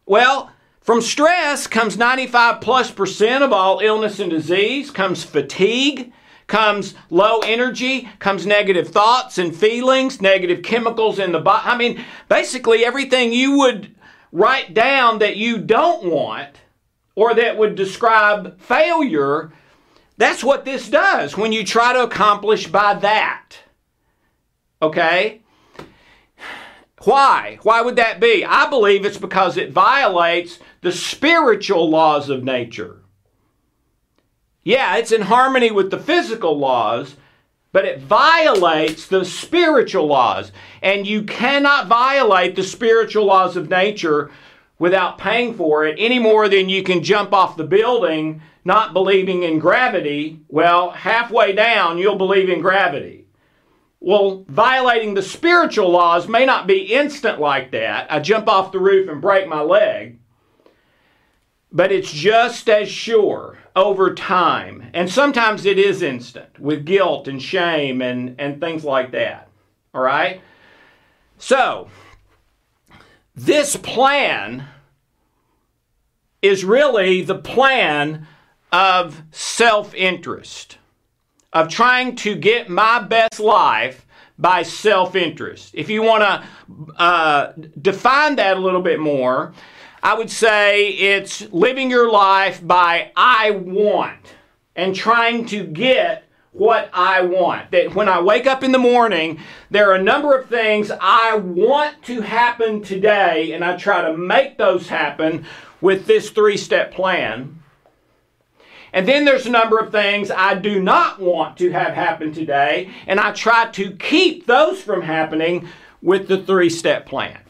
Well, 0.06 0.50
from 0.80 1.00
stress 1.00 1.66
comes 1.66 1.96
95 1.96 2.60
plus 2.60 2.90
percent 2.90 3.42
of 3.42 3.52
all 3.52 3.80
illness 3.80 4.18
and 4.18 4.30
disease, 4.30 4.90
comes 4.90 5.24
fatigue, 5.24 6.12
comes 6.46 6.94
low 7.08 7.38
energy, 7.38 8.08
comes 8.18 8.44
negative 8.44 8.88
thoughts 8.88 9.38
and 9.38 9.56
feelings, 9.56 10.20
negative 10.20 10.62
chemicals 10.62 11.18
in 11.18 11.32
the 11.32 11.40
body. 11.40 11.62
I 11.66 11.76
mean, 11.76 12.04
basically 12.28 12.84
everything 12.84 13.32
you 13.32 13.58
would 13.58 13.94
write 14.30 14.74
down 14.74 15.20
that 15.20 15.36
you 15.36 15.58
don't 15.58 16.04
want 16.04 16.56
or 17.14 17.34
that 17.34 17.56
would 17.56 17.76
describe 17.76 18.60
failure, 18.60 19.52
that's 20.16 20.44
what 20.44 20.64
this 20.64 20.88
does 20.88 21.36
when 21.36 21.52
you 21.52 21.64
try 21.64 21.92
to 21.92 22.02
accomplish 22.02 22.66
by 22.66 22.94
that. 22.94 23.56
Okay? 24.80 25.42
Why? 27.04 27.58
Why 27.62 27.82
would 27.82 27.96
that 27.96 28.20
be? 28.20 28.44
I 28.44 28.68
believe 28.70 29.04
it's 29.04 29.18
because 29.18 29.56
it 29.56 29.72
violates 29.72 30.58
the 30.80 30.92
spiritual 30.92 31.88
laws 31.90 32.30
of 32.30 32.44
nature. 32.44 33.00
Yeah, 34.62 34.96
it's 34.96 35.12
in 35.12 35.22
harmony 35.22 35.70
with 35.70 35.90
the 35.90 35.98
physical 35.98 36.58
laws, 36.58 37.16
but 37.72 37.84
it 37.84 38.00
violates 38.00 39.06
the 39.06 39.24
spiritual 39.24 40.06
laws. 40.06 40.52
And 40.80 41.06
you 41.06 41.24
cannot 41.24 41.88
violate 41.88 42.56
the 42.56 42.62
spiritual 42.62 43.26
laws 43.26 43.56
of 43.56 43.68
nature 43.68 44.30
without 44.78 45.18
paying 45.18 45.54
for 45.54 45.84
it 45.84 45.96
any 45.98 46.18
more 46.18 46.48
than 46.48 46.68
you 46.68 46.82
can 46.82 47.02
jump 47.02 47.32
off 47.32 47.56
the 47.56 47.64
building 47.64 48.40
not 48.64 48.92
believing 48.92 49.42
in 49.42 49.58
gravity. 49.58 50.40
Well, 50.48 50.90
halfway 50.90 51.52
down, 51.52 51.98
you'll 51.98 52.16
believe 52.16 52.48
in 52.48 52.60
gravity. 52.60 53.26
Well, 54.00 54.44
violating 54.48 55.14
the 55.14 55.22
spiritual 55.22 55.90
laws 55.90 56.28
may 56.28 56.44
not 56.44 56.66
be 56.66 56.92
instant 56.92 57.40
like 57.40 57.70
that. 57.72 58.10
I 58.10 58.20
jump 58.20 58.48
off 58.48 58.72
the 58.72 58.78
roof 58.78 59.08
and 59.08 59.20
break 59.20 59.48
my 59.48 59.62
leg. 59.62 60.18
But 61.72 61.90
it's 61.90 62.12
just 62.12 62.68
as 62.68 62.88
sure 62.88 63.58
over 63.74 64.14
time. 64.14 64.90
And 64.94 65.10
sometimes 65.10 65.64
it 65.64 65.78
is 65.78 66.02
instant 66.02 66.58
with 66.58 66.84
guilt 66.84 67.28
and 67.28 67.42
shame 67.42 68.00
and, 68.00 68.36
and 68.38 68.60
things 68.60 68.84
like 68.84 69.10
that. 69.12 69.48
All 69.92 70.02
right? 70.02 70.40
So, 71.38 71.88
this 73.34 73.76
plan 73.76 74.68
is 76.42 76.64
really 76.64 77.22
the 77.22 77.38
plan 77.38 78.26
of 78.74 79.22
self 79.30 79.94
interest, 79.94 80.78
of 81.52 81.68
trying 81.68 82.16
to 82.16 82.34
get 82.34 82.68
my 82.68 82.98
best 82.98 83.38
life 83.38 84.04
by 84.36 84.64
self 84.64 85.14
interest. 85.14 85.70
If 85.74 85.88
you 85.88 86.02
want 86.02 86.24
to 86.24 87.00
uh, 87.00 87.52
define 87.80 88.34
that 88.36 88.56
a 88.56 88.60
little 88.60 88.82
bit 88.82 88.98
more, 88.98 89.54
I 90.02 90.14
would 90.14 90.28
say 90.28 90.88
it's 90.88 91.42
living 91.52 91.88
your 91.88 92.10
life 92.10 92.66
by 92.66 93.12
I 93.14 93.52
want 93.52 94.34
and 94.74 94.92
trying 94.92 95.46
to 95.46 95.64
get 95.64 96.24
what 96.50 96.90
I 96.92 97.20
want. 97.20 97.70
That 97.70 97.94
when 97.94 98.08
I 98.08 98.20
wake 98.20 98.48
up 98.48 98.64
in 98.64 98.72
the 98.72 98.78
morning, 98.78 99.38
there 99.70 99.88
are 99.88 99.94
a 99.94 100.02
number 100.02 100.36
of 100.36 100.48
things 100.48 100.90
I 101.00 101.36
want 101.36 102.02
to 102.06 102.22
happen 102.22 102.82
today, 102.82 103.52
and 103.52 103.64
I 103.64 103.76
try 103.76 104.02
to 104.02 104.16
make 104.16 104.58
those 104.58 104.88
happen 104.88 105.46
with 105.80 106.06
this 106.06 106.30
three 106.30 106.56
step 106.56 106.92
plan. 106.92 107.60
And 108.94 109.08
then 109.08 109.24
there's 109.24 109.44
a 109.44 109.50
number 109.50 109.80
of 109.80 109.90
things 109.90 110.30
I 110.30 110.54
do 110.54 110.80
not 110.80 111.20
want 111.20 111.58
to 111.58 111.72
have 111.72 111.94
happen 111.94 112.32
today, 112.32 112.92
and 113.08 113.18
I 113.18 113.32
try 113.32 113.68
to 113.72 113.90
keep 113.90 114.46
those 114.46 114.80
from 114.80 115.02
happening 115.02 115.68
with 116.00 116.28
the 116.28 116.40
three 116.40 116.70
step 116.70 117.04
plan. 117.04 117.40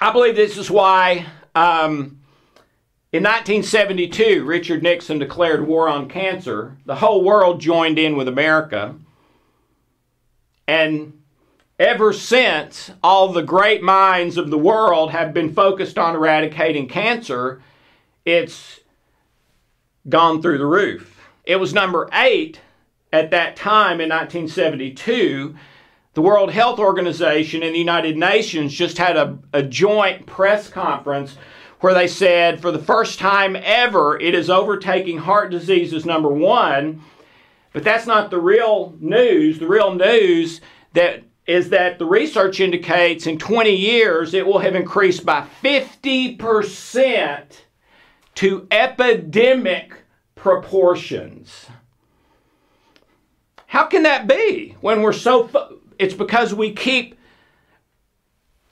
I 0.00 0.10
believe 0.10 0.36
this 0.36 0.56
is 0.56 0.70
why 0.70 1.26
um, 1.54 2.20
in 3.12 3.24
1972, 3.24 4.42
Richard 4.42 4.82
Nixon 4.82 5.18
declared 5.18 5.66
war 5.66 5.86
on 5.86 6.08
cancer. 6.08 6.78
The 6.86 6.96
whole 6.96 7.22
world 7.22 7.60
joined 7.60 7.98
in 7.98 8.16
with 8.16 8.26
America. 8.26 8.94
And 10.66 11.19
ever 11.80 12.12
since, 12.12 12.92
all 13.02 13.32
the 13.32 13.42
great 13.42 13.82
minds 13.82 14.36
of 14.36 14.50
the 14.50 14.58
world 14.58 15.10
have 15.10 15.34
been 15.34 15.52
focused 15.52 15.98
on 15.98 16.14
eradicating 16.14 16.86
cancer. 16.86 17.60
It's 18.24 18.80
gone 20.08 20.40
through 20.40 20.58
the 20.58 20.66
roof. 20.66 21.20
It 21.44 21.56
was 21.56 21.74
number 21.74 22.08
eight 22.12 22.60
at 23.12 23.32
that 23.32 23.56
time 23.56 24.00
in 24.00 24.08
1972 24.10 25.56
the 26.14 26.22
World 26.22 26.50
Health 26.50 26.80
Organization 26.80 27.62
and 27.62 27.72
the 27.74 27.78
United 27.78 28.16
Nations 28.16 28.74
just 28.74 28.98
had 28.98 29.16
a, 29.16 29.38
a 29.52 29.62
joint 29.62 30.26
press 30.26 30.68
conference 30.68 31.36
where 31.80 31.94
they 31.94 32.08
said 32.08 32.60
for 32.60 32.72
the 32.72 32.80
first 32.80 33.20
time 33.20 33.56
ever 33.56 34.20
it 34.20 34.34
is 34.34 34.50
overtaking 34.50 35.18
heart 35.18 35.52
disease 35.52 35.94
as 35.94 36.04
number 36.04 36.28
one. 36.28 37.02
But 37.72 37.84
that's 37.84 38.06
not 38.06 38.30
the 38.30 38.40
real 38.40 38.96
news. 38.98 39.60
The 39.60 39.68
real 39.68 39.94
news 39.94 40.60
that 40.94 41.22
is 41.50 41.70
that 41.70 41.98
the 41.98 42.04
research 42.06 42.60
indicates 42.60 43.26
in 43.26 43.36
20 43.36 43.74
years 43.74 44.34
it 44.34 44.46
will 44.46 44.60
have 44.60 44.76
increased 44.76 45.26
by 45.26 45.44
50% 45.64 47.56
to 48.36 48.68
epidemic 48.70 49.94
proportions. 50.36 51.66
How 53.66 53.86
can 53.86 54.04
that 54.04 54.28
be 54.28 54.76
when 54.80 55.02
we're 55.02 55.12
so 55.12 55.48
fo- 55.48 55.80
it's 55.98 56.14
because 56.14 56.54
we 56.54 56.72
keep 56.72 57.16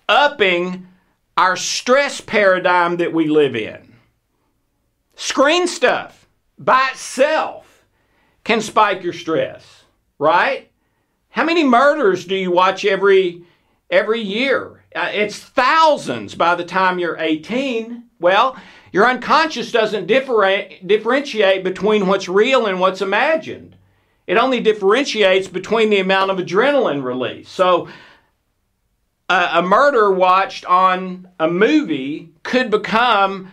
upping 0.09 0.87
our 1.37 1.57
stress 1.57 2.21
paradigm 2.21 2.99
that 2.99 3.13
we 3.13 3.27
live 3.27 3.57
in. 3.57 3.93
Screen 5.17 5.67
stuff 5.67 6.29
by 6.57 6.91
itself 6.93 7.85
can 8.45 8.61
spike 8.61 9.03
your 9.03 9.13
stress, 9.13 9.83
right? 10.19 10.68
How 11.31 11.45
many 11.45 11.65
murders 11.65 12.25
do 12.25 12.35
you 12.35 12.51
watch 12.51 12.85
every 12.85 13.45
every 13.91 14.21
year? 14.21 14.85
Uh, 14.95 15.11
it's 15.13 15.39
thousands 15.39 16.35
by 16.35 16.55
the 16.55 16.65
time 16.65 16.99
you're 16.99 17.19
18. 17.19 18.05
Well, 18.21 18.57
your 18.93 19.07
unconscious 19.07 19.71
doesn't 19.71 20.07
differentiate 20.07 21.63
between 21.63 22.07
what's 22.07 22.29
real 22.29 22.67
and 22.67 22.81
what's 22.81 23.03
imagined. 23.03 23.77
It 24.27 24.37
only 24.37 24.61
differentiates 24.61 25.49
between 25.49 25.91
the 25.91 26.01
amount 26.01 26.31
of 26.31 26.39
adrenaline 26.39 27.03
release. 27.03 27.49
So, 27.49 27.89
a 29.31 29.63
murder 29.63 30.11
watched 30.11 30.65
on 30.65 31.29
a 31.39 31.49
movie 31.49 32.33
could 32.43 32.71
become 32.71 33.53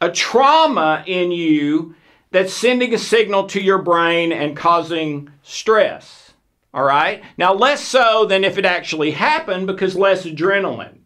a 0.00 0.10
trauma 0.10 1.04
in 1.06 1.30
you 1.30 1.94
that's 2.32 2.52
sending 2.52 2.92
a 2.92 2.98
signal 2.98 3.46
to 3.46 3.60
your 3.60 3.78
brain 3.78 4.32
and 4.32 4.56
causing 4.56 5.30
stress. 5.42 6.21
All 6.74 6.84
right? 6.84 7.22
Now, 7.36 7.52
less 7.52 7.84
so 7.84 8.24
than 8.24 8.44
if 8.44 8.56
it 8.56 8.64
actually 8.64 9.10
happened 9.10 9.66
because 9.66 9.94
less 9.94 10.24
adrenaline, 10.24 10.98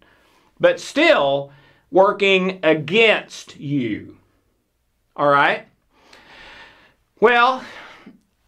but 0.61 0.79
still 0.81 1.53
working 1.91 2.61
against 2.63 3.59
you. 3.59 4.19
All 5.17 5.29
right? 5.29 5.67
Well, 7.21 7.65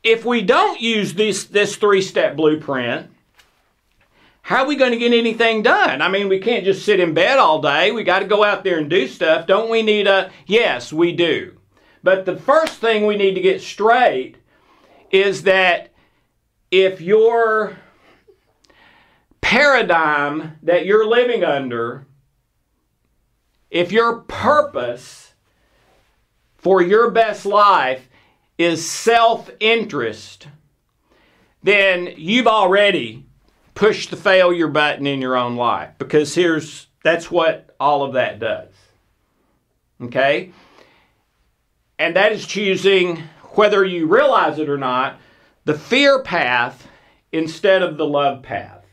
if 0.03 0.25
we 0.25 0.43
don't 0.43 0.81
use 0.81 1.15
this, 1.15 1.45
this 1.45 1.77
three 1.77 2.03
step 2.03 2.37
blueprint, 2.37 3.11
how 4.43 4.63
are 4.63 4.67
we 4.67 4.77
going 4.77 4.93
to 4.93 4.99
get 4.99 5.13
anything 5.13 5.63
done? 5.63 6.01
I 6.01 6.09
mean, 6.09 6.29
we 6.29 6.39
can't 6.39 6.65
just 6.65 6.85
sit 6.85 7.01
in 7.01 7.13
bed 7.13 7.39
all 7.39 7.61
day. 7.61 7.91
We 7.91 8.03
got 8.03 8.21
to 8.21 8.25
go 8.25 8.45
out 8.45 8.65
there 8.65 8.79
and 8.79 8.89
do 8.89 9.07
stuff. 9.07 9.47
Don't 9.47 9.71
we 9.71 9.83
need 9.83 10.07
a. 10.07 10.31
Yes, 10.47 10.93
we 10.93 11.13
do. 11.13 11.59
But 12.03 12.25
the 12.25 12.37
first 12.37 12.75
thing 12.75 13.05
we 13.05 13.17
need 13.17 13.35
to 13.35 13.43
get 13.43 13.61
straight 13.61 14.37
is 15.11 15.43
that 15.43 15.91
if 16.71 17.01
your 17.01 17.77
paradigm 19.41 20.59
that 20.63 20.85
you're 20.85 21.07
living 21.07 21.45
under, 21.45 22.07
if 23.71 23.93
your 23.93 24.21
purpose 24.21 25.33
for 26.57 26.83
your 26.83 27.11
best 27.11 27.47
life 27.47 28.09
is 28.59 28.89
self 28.89 29.51
interest, 29.61 30.49
then 31.63 32.13
you've 32.17 32.47
already 32.47 33.25
pushed 33.75 34.11
the 34.11 34.17
failure 34.17 34.69
button 34.69 35.07
in 35.07 35.21
your 35.21 35.37
own 35.37 35.57
life 35.57 35.91
because 35.99 36.35
here's 36.35 36.89
that's 37.03 37.31
what 37.31 37.75
all 37.79 38.03
of 38.03 38.15
that 38.15 38.39
does. 38.39 38.73
Okay? 40.03 40.53
And 41.99 42.17
that 42.17 42.33
is 42.33 42.47
choosing, 42.47 43.23
whether 43.55 43.85
you 43.85 44.07
realize 44.07 44.59
it 44.59 44.69
or 44.69 44.79
not, 44.79 45.19
the 45.69 45.79
fear 45.79 46.23
path 46.23 46.89
instead 47.31 47.83
of 47.83 47.99
the 47.99 48.07
love 48.07 48.43
path. 48.43 48.87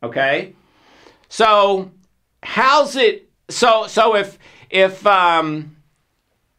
Okay? 0.00 0.54
So, 1.28 1.90
how's 2.40 2.94
it 2.94 3.28
so 3.48 3.88
so 3.88 4.14
if 4.14 4.38
if 4.70 5.04
um 5.08 5.76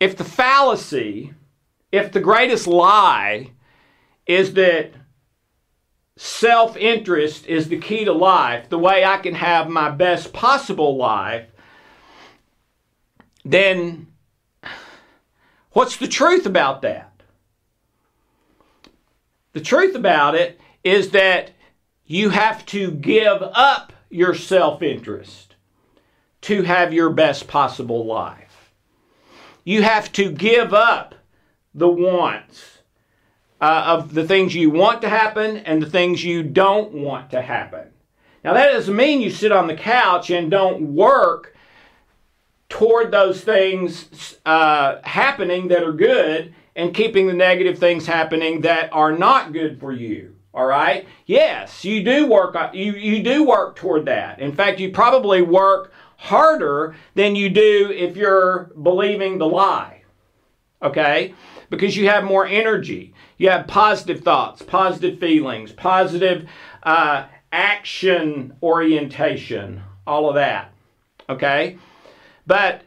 if 0.01 0.17
the 0.17 0.25
fallacy, 0.25 1.33
if 1.93 2.11
the 2.11 2.19
greatest 2.19 2.67
lie 2.67 3.51
is 4.27 4.55
that 4.55 4.91
self 6.17 6.75
interest 6.75 7.47
is 7.47 7.69
the 7.69 7.79
key 7.79 8.03
to 8.03 8.11
life, 8.11 8.67
the 8.67 8.77
way 8.77 9.05
I 9.05 9.19
can 9.19 9.35
have 9.35 9.69
my 9.69 9.89
best 9.89 10.33
possible 10.33 10.97
life, 10.97 11.47
then 13.45 14.07
what's 15.71 15.95
the 15.95 16.09
truth 16.09 16.45
about 16.45 16.81
that? 16.81 17.08
The 19.59 19.65
truth 19.65 19.93
about 19.93 20.35
it 20.35 20.57
is 20.85 21.09
that 21.09 21.51
you 22.05 22.29
have 22.29 22.65
to 22.67 22.91
give 22.91 23.41
up 23.41 23.91
your 24.09 24.33
self 24.33 24.81
interest 24.81 25.55
to 26.43 26.63
have 26.63 26.93
your 26.93 27.09
best 27.09 27.45
possible 27.49 28.05
life. 28.05 28.71
You 29.65 29.81
have 29.81 30.13
to 30.13 30.31
give 30.31 30.73
up 30.73 31.13
the 31.73 31.89
wants 31.89 32.77
uh, 33.59 33.83
of 33.87 34.13
the 34.13 34.25
things 34.25 34.55
you 34.55 34.69
want 34.69 35.01
to 35.01 35.09
happen 35.09 35.57
and 35.57 35.81
the 35.81 35.89
things 35.89 36.23
you 36.23 36.41
don't 36.41 36.93
want 36.93 37.29
to 37.31 37.41
happen. 37.41 37.89
Now, 38.45 38.53
that 38.53 38.71
doesn't 38.71 38.95
mean 38.95 39.19
you 39.19 39.29
sit 39.29 39.51
on 39.51 39.67
the 39.67 39.75
couch 39.75 40.29
and 40.29 40.49
don't 40.49 40.95
work 40.95 41.53
toward 42.69 43.11
those 43.11 43.41
things 43.41 44.37
uh, 44.45 45.01
happening 45.03 45.67
that 45.67 45.83
are 45.83 45.91
good 45.91 46.55
and 46.79 46.93
keeping 46.93 47.27
the 47.27 47.33
negative 47.33 47.77
things 47.77 48.05
happening 48.05 48.61
that 48.61 48.89
are 48.93 49.11
not 49.11 49.51
good 49.51 49.79
for 49.79 49.91
you. 49.91 50.33
All 50.53 50.65
right? 50.65 51.05
Yes, 51.25 51.83
you 51.83 52.03
do 52.03 52.25
work 52.25 52.55
you, 52.73 52.93
you 52.93 53.21
do 53.21 53.45
work 53.45 53.75
toward 53.75 54.05
that. 54.05 54.39
In 54.39 54.53
fact, 54.53 54.79
you 54.79 54.91
probably 54.91 55.41
work 55.41 55.91
harder 56.17 56.95
than 57.15 57.35
you 57.35 57.49
do 57.49 57.91
if 57.91 58.15
you're 58.15 58.71
believing 58.81 59.37
the 59.37 59.45
lie. 59.45 60.03
Okay? 60.81 61.33
Because 61.69 61.97
you 61.97 62.07
have 62.07 62.23
more 62.23 62.47
energy. 62.47 63.13
You 63.37 63.49
have 63.49 63.67
positive 63.67 64.21
thoughts, 64.21 64.61
positive 64.61 65.19
feelings, 65.19 65.73
positive 65.73 66.49
uh, 66.83 67.25
action 67.51 68.55
orientation, 68.63 69.83
all 70.07 70.29
of 70.29 70.35
that. 70.35 70.73
Okay? 71.29 71.77
But 72.47 72.83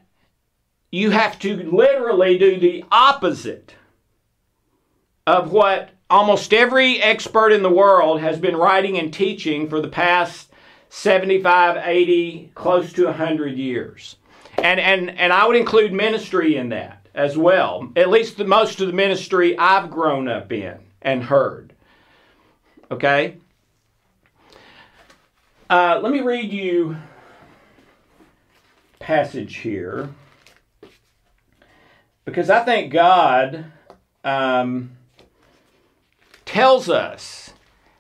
you 0.91 1.11
have 1.11 1.39
to 1.41 1.71
literally 1.71 2.39
do 2.39 2.59
the 2.59 2.85
opposite 2.91 3.75
of 5.27 5.53
what 5.53 5.91
almost 6.11 6.53
every 6.53 7.01
expert 7.01 7.53
in 7.53 7.63
the 7.63 7.71
world 7.71 8.21
has 8.21 8.39
been 8.39 8.57
writing 8.57 8.99
and 8.99 9.13
teaching 9.13 9.69
for 9.69 9.81
the 9.81 9.89
past 9.89 10.51
75, 10.89 11.77
80, 11.83 12.51
close 12.55 12.93
to 12.93 13.07
100 13.07 13.57
years. 13.57 14.17
And, 14.59 14.79
and, 14.79 15.11
and 15.19 15.33
I 15.33 15.47
would 15.47 15.57
include 15.57 15.93
ministry 15.93 16.57
in 16.57 16.69
that 16.71 17.07
as 17.15 17.37
well. 17.37 17.91
At 17.97 18.11
least 18.11 18.37
the 18.37 18.45
most 18.45 18.81
of 18.81 18.89
the 18.89 18.93
ministry 18.93 19.57
I've 19.57 19.91
grown 19.91 20.29
up 20.29 20.53
in 20.53 20.79
and 21.01 21.23
heard. 21.23 21.73
Okay? 22.91 23.39
Uh, 25.71 26.01
let 26.03 26.13
me 26.13 26.21
read 26.21 26.53
you 26.53 26.97
passage 28.99 29.57
here 29.57 30.11
because 32.25 32.51
I 32.51 32.61
think 32.61 32.93
God 32.93 33.65
um, 34.23 34.97
tells 36.53 36.91
us 36.91 37.51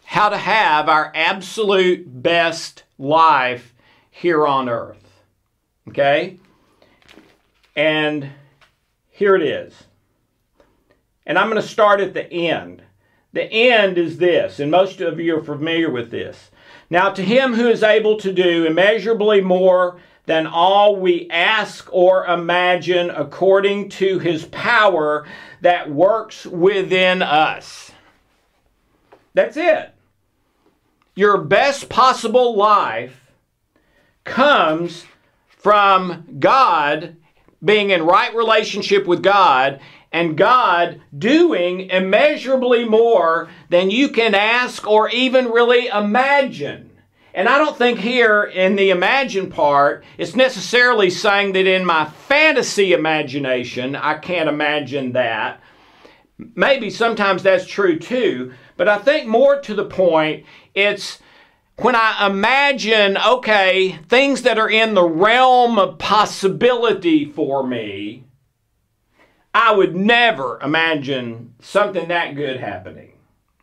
how 0.04 0.28
to 0.28 0.36
have 0.36 0.86
our 0.86 1.10
absolute 1.14 2.04
best 2.22 2.82
life 2.98 3.72
here 4.10 4.46
on 4.46 4.68
earth. 4.68 5.22
Okay? 5.88 6.38
And 7.74 8.28
here 9.08 9.34
it 9.36 9.42
is. 9.42 9.84
And 11.24 11.38
I'm 11.38 11.48
going 11.48 11.62
to 11.62 11.66
start 11.66 12.02
at 12.02 12.12
the 12.12 12.30
end. 12.30 12.82
The 13.32 13.50
end 13.50 13.96
is 13.96 14.18
this, 14.18 14.60
and 14.60 14.70
most 14.70 15.00
of 15.00 15.18
you 15.18 15.38
are 15.38 15.42
familiar 15.42 15.90
with 15.90 16.10
this. 16.10 16.50
Now, 16.90 17.08
to 17.08 17.22
him 17.22 17.54
who 17.54 17.70
is 17.70 17.82
able 17.82 18.18
to 18.18 18.34
do 18.34 18.66
immeasurably 18.66 19.40
more 19.40 19.98
than 20.26 20.46
all 20.46 20.96
we 20.96 21.26
ask 21.30 21.88
or 21.90 22.26
imagine 22.26 23.08
according 23.08 23.88
to 23.88 24.18
his 24.18 24.44
power 24.44 25.26
that 25.62 25.90
works 25.90 26.44
within 26.44 27.22
us. 27.22 27.92
That's 29.34 29.56
it. 29.56 29.94
Your 31.14 31.38
best 31.38 31.88
possible 31.88 32.56
life 32.56 33.32
comes 34.24 35.04
from 35.48 36.24
God 36.38 37.16
being 37.64 37.90
in 37.90 38.02
right 38.02 38.34
relationship 38.34 39.06
with 39.06 39.22
God 39.22 39.80
and 40.10 40.36
God 40.36 41.00
doing 41.16 41.88
immeasurably 41.90 42.84
more 42.84 43.48
than 43.70 43.90
you 43.90 44.08
can 44.08 44.34
ask 44.34 44.86
or 44.86 45.08
even 45.10 45.46
really 45.50 45.86
imagine. 45.86 46.90
And 47.34 47.48
I 47.48 47.56
don't 47.56 47.78
think 47.78 47.98
here 47.98 48.44
in 48.44 48.76
the 48.76 48.90
imagine 48.90 49.50
part, 49.50 50.04
it's 50.18 50.36
necessarily 50.36 51.08
saying 51.08 51.52
that 51.52 51.66
in 51.66 51.84
my 51.84 52.04
fantasy 52.04 52.92
imagination, 52.92 53.96
I 53.96 54.14
can't 54.18 54.50
imagine 54.50 55.12
that. 55.12 55.60
Maybe 56.36 56.90
sometimes 56.90 57.42
that's 57.42 57.66
true 57.66 57.98
too, 57.98 58.52
but 58.76 58.88
I 58.88 58.98
think 58.98 59.26
more 59.26 59.60
to 59.60 59.74
the 59.74 59.84
point, 59.84 60.44
it's 60.74 61.18
when 61.78 61.96
I 61.96 62.26
imagine, 62.26 63.16
okay, 63.16 63.98
things 64.08 64.42
that 64.42 64.58
are 64.58 64.70
in 64.70 64.94
the 64.94 65.04
realm 65.04 65.78
of 65.78 65.98
possibility 65.98 67.24
for 67.24 67.66
me, 67.66 68.24
I 69.54 69.72
would 69.72 69.94
never 69.94 70.60
imagine 70.62 71.54
something 71.60 72.08
that 72.08 72.34
good 72.34 72.60
happening. 72.60 73.12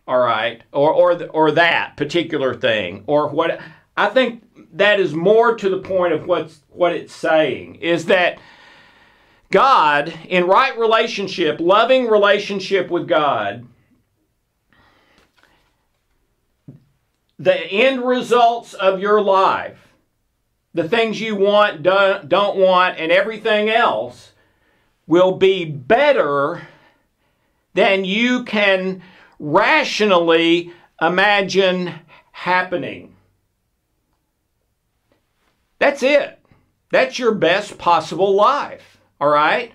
All 0.08 0.20
right, 0.20 0.64
or 0.72 0.92
or 0.92 1.24
or 1.28 1.52
that 1.52 1.96
particular 1.96 2.56
thing, 2.56 3.04
or 3.06 3.28
what 3.28 3.60
I 3.96 4.10
think 4.10 4.44
that 4.74 5.00
is 5.00 5.14
more 5.14 5.56
to 5.56 5.70
the 5.70 5.80
point 5.80 6.14
of 6.14 6.26
what's 6.26 6.62
what 6.70 6.94
it's 6.94 7.14
saying 7.14 7.76
is 7.76 8.06
that 8.06 8.40
God, 9.52 10.14
in 10.28 10.46
right 10.46 10.78
relationship, 10.78 11.60
loving 11.60 12.08
relationship 12.08 12.90
with 12.90 13.08
God, 13.08 13.68
the 17.40 17.56
end 17.56 18.06
results 18.06 18.74
of 18.74 19.00
your 19.00 19.22
life, 19.22 19.94
the 20.74 20.88
things 20.88 21.22
you 21.22 21.36
want, 21.36 21.82
don't, 21.82 22.58
want, 22.58 23.00
and 23.00 23.12
everything 23.12 23.70
else 23.70 24.34
will 25.08 25.38
be 25.38 25.66
better 25.66 26.68
than 27.74 28.04
you 28.04 28.44
can 28.44 29.02
rationally 29.40 30.72
imagine 31.02 31.94
happening. 32.34 33.16
That's 35.80 36.04
it. 36.04 36.40
That's 36.92 37.18
your 37.18 37.34
best 37.34 37.78
possible 37.78 38.36
life. 38.36 38.98
All 39.22 39.30
right? 39.30 39.72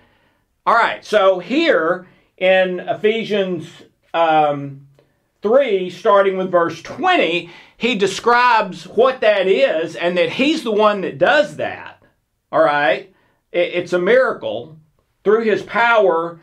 All 0.67 0.75
right, 0.75 1.03
so 1.03 1.39
here 1.39 2.07
in 2.37 2.79
Ephesians 2.79 3.69
um, 4.13 4.84
3, 5.45 5.91
starting 5.91 6.37
with 6.37 6.49
verse 6.49 6.81
20, 6.81 7.51
he 7.77 7.93
describes 7.93 8.87
what 8.87 9.21
that 9.21 9.45
is 9.45 9.95
and 9.95 10.17
that 10.17 10.31
he's 10.31 10.63
the 10.63 10.71
one 10.71 11.01
that 11.01 11.19
does 11.19 11.57
that. 11.57 12.01
All 12.51 12.63
right? 12.63 13.13
It's 13.51 13.93
a 13.93 13.99
miracle. 13.99 14.79
Through 15.23 15.43
his 15.43 15.61
power, 15.61 16.39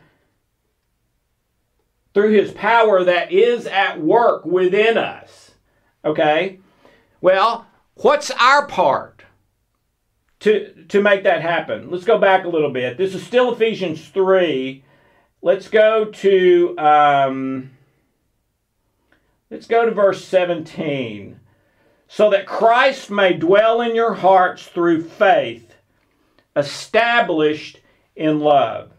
through 2.13 2.31
his 2.31 2.51
power 2.51 3.03
that 3.03 3.33
is 3.33 3.67
at 3.67 3.99
work 3.99 4.45
within 4.45 4.97
us. 4.97 5.51
Okay? 6.05 6.59
Well, 7.19 7.67
what's 7.95 8.31
our 8.31 8.67
part 8.67 9.23
to, 10.39 10.85
to 10.87 11.01
make 11.01 11.23
that 11.23 11.41
happen? 11.41 11.91
Let's 11.91 12.05
go 12.05 12.19
back 12.19 12.45
a 12.45 12.49
little 12.49 12.71
bit. 12.71 12.97
This 12.97 13.13
is 13.13 13.23
still 13.23 13.53
Ephesians 13.53 14.07
3. 14.07 14.85
Let's 15.41 15.67
go 15.67 16.05
to 16.05 16.77
um, 16.77 17.72
let's 19.53 19.67
go 19.67 19.85
to 19.85 19.91
verse 19.91 20.25
17. 20.25 21.39
So 22.07 22.31
that 22.31 22.47
Christ 22.47 23.11
may 23.11 23.33
dwell 23.33 23.81
in 23.81 23.95
your 23.95 24.15
hearts 24.15 24.65
through 24.65 25.03
faith, 25.03 25.75
established 26.55 27.79
in 28.15 28.39
love, 28.39 28.91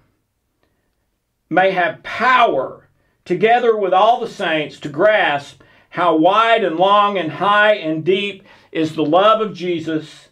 may 1.50 1.72
have 1.72 2.02
power 2.02 2.88
together 3.24 3.76
with 3.76 3.92
all 3.92 4.20
the 4.20 4.28
saints 4.28 4.78
to 4.80 4.88
grasp 4.88 5.62
how 5.90 6.16
wide 6.16 6.64
and 6.64 6.76
long 6.76 7.18
and 7.18 7.30
high 7.30 7.74
and 7.74 8.04
deep 8.04 8.44
is 8.72 8.94
the 8.94 9.04
love 9.04 9.40
of 9.40 9.54
Jesus, 9.54 10.28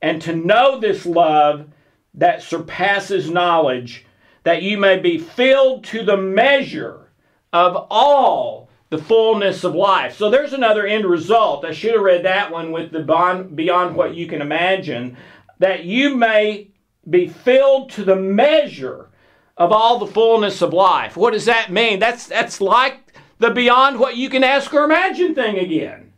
and 0.00 0.20
to 0.22 0.34
know 0.34 0.80
this 0.80 1.04
love 1.04 1.68
that 2.14 2.42
surpasses 2.42 3.30
knowledge, 3.30 4.06
that 4.44 4.62
you 4.62 4.76
may 4.76 4.98
be 4.98 5.18
filled 5.18 5.84
to 5.84 6.02
the 6.02 6.16
measure 6.16 7.10
of 7.52 7.86
all 7.90 8.70
the 8.92 8.98
fullness 8.98 9.64
of 9.64 9.74
life. 9.74 10.18
So 10.18 10.28
there's 10.28 10.52
another 10.52 10.86
end 10.86 11.06
result. 11.06 11.64
I 11.64 11.72
should 11.72 11.94
have 11.94 12.02
read 12.02 12.26
that 12.26 12.52
one 12.52 12.72
with 12.72 12.92
the 12.92 13.00
bond, 13.00 13.56
beyond 13.56 13.96
what 13.96 14.14
you 14.14 14.26
can 14.26 14.42
imagine, 14.42 15.16
that 15.60 15.84
you 15.84 16.14
may 16.14 16.68
be 17.08 17.26
filled 17.26 17.88
to 17.92 18.04
the 18.04 18.16
measure 18.16 19.08
of 19.56 19.72
all 19.72 19.98
the 19.98 20.06
fullness 20.06 20.60
of 20.60 20.74
life. 20.74 21.16
What 21.16 21.32
does 21.32 21.46
that 21.46 21.72
mean? 21.72 22.00
That's 22.00 22.26
that's 22.26 22.60
like 22.60 23.14
the 23.38 23.50
beyond 23.50 23.98
what 23.98 24.18
you 24.18 24.28
can 24.28 24.44
ask 24.44 24.74
or 24.74 24.84
imagine 24.84 25.34
thing 25.34 25.58
again. 25.58 26.12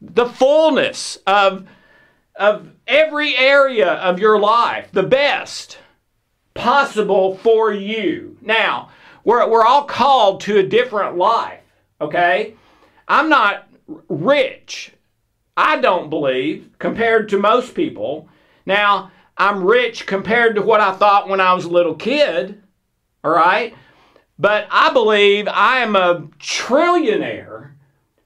The 0.00 0.26
fullness 0.26 1.18
of 1.26 1.68
of 2.36 2.70
every 2.86 3.36
area 3.36 3.92
of 3.92 4.18
your 4.18 4.38
life, 4.40 4.88
the 4.92 5.02
best 5.02 5.76
possible 6.54 7.36
for 7.36 7.70
you. 7.70 8.38
Now, 8.40 8.88
we're, 9.24 9.46
we're 9.46 9.66
all 9.66 9.84
called 9.84 10.40
to 10.42 10.56
a 10.56 10.62
different 10.62 11.18
life, 11.18 11.60
okay? 12.00 12.54
I'm 13.08 13.28
not 13.28 13.68
rich, 14.08 14.92
I 15.56 15.80
don't 15.80 16.10
believe, 16.10 16.70
compared 16.78 17.28
to 17.30 17.38
most 17.38 17.74
people. 17.74 18.28
Now, 18.66 19.10
I'm 19.36 19.64
rich 19.64 20.06
compared 20.06 20.54
to 20.56 20.62
what 20.62 20.80
I 20.80 20.92
thought 20.92 21.28
when 21.28 21.40
I 21.40 21.54
was 21.54 21.64
a 21.64 21.70
little 21.70 21.94
kid, 21.94 22.62
all 23.22 23.32
right? 23.32 23.74
But 24.38 24.66
I 24.70 24.92
believe 24.92 25.46
I 25.48 25.78
am 25.78 25.96
a 25.96 26.28
trillionaire 26.38 27.72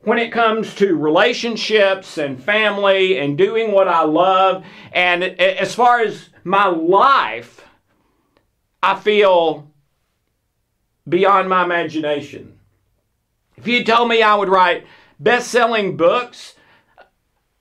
when 0.01 0.19
it 0.19 0.33
comes 0.33 0.75
to 0.77 0.97
relationships 0.97 2.19
and 2.19 2.43
family 2.43 3.19
and 3.19 3.37
doing 3.37 3.73
what 3.73 3.89
I 3.89 4.05
love. 4.05 4.65
And 4.93 5.23
as 5.23 5.75
far 5.75 6.01
as 6.01 6.31
my 6.45 6.67
life, 6.67 7.63
I 8.83 8.95
feel 8.95 9.71
beyond 11.09 11.49
my 11.49 11.65
imagination. 11.65 12.58
If 13.59 13.67
you 13.67 13.83
told 13.83 14.09
me 14.09 14.23
I 14.23 14.37
would 14.37 14.49
write 14.49 14.87
best 15.19 15.51
selling 15.51 15.97
books, 15.97 16.55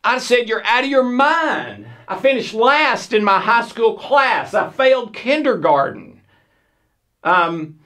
I 0.04 0.20
said, 0.20 0.48
You're 0.48 0.64
out 0.64 0.84
of 0.84 0.90
your 0.90 1.04
mind. 1.04 1.88
I 2.08 2.20
finished 2.20 2.54
last 2.54 3.14
in 3.14 3.24
my 3.24 3.40
high 3.40 3.68
school 3.68 3.98
class. 3.98 4.54
I 4.54 4.70
failed 4.70 5.14
kindergarten. 5.14 6.22
Um, 7.24 7.80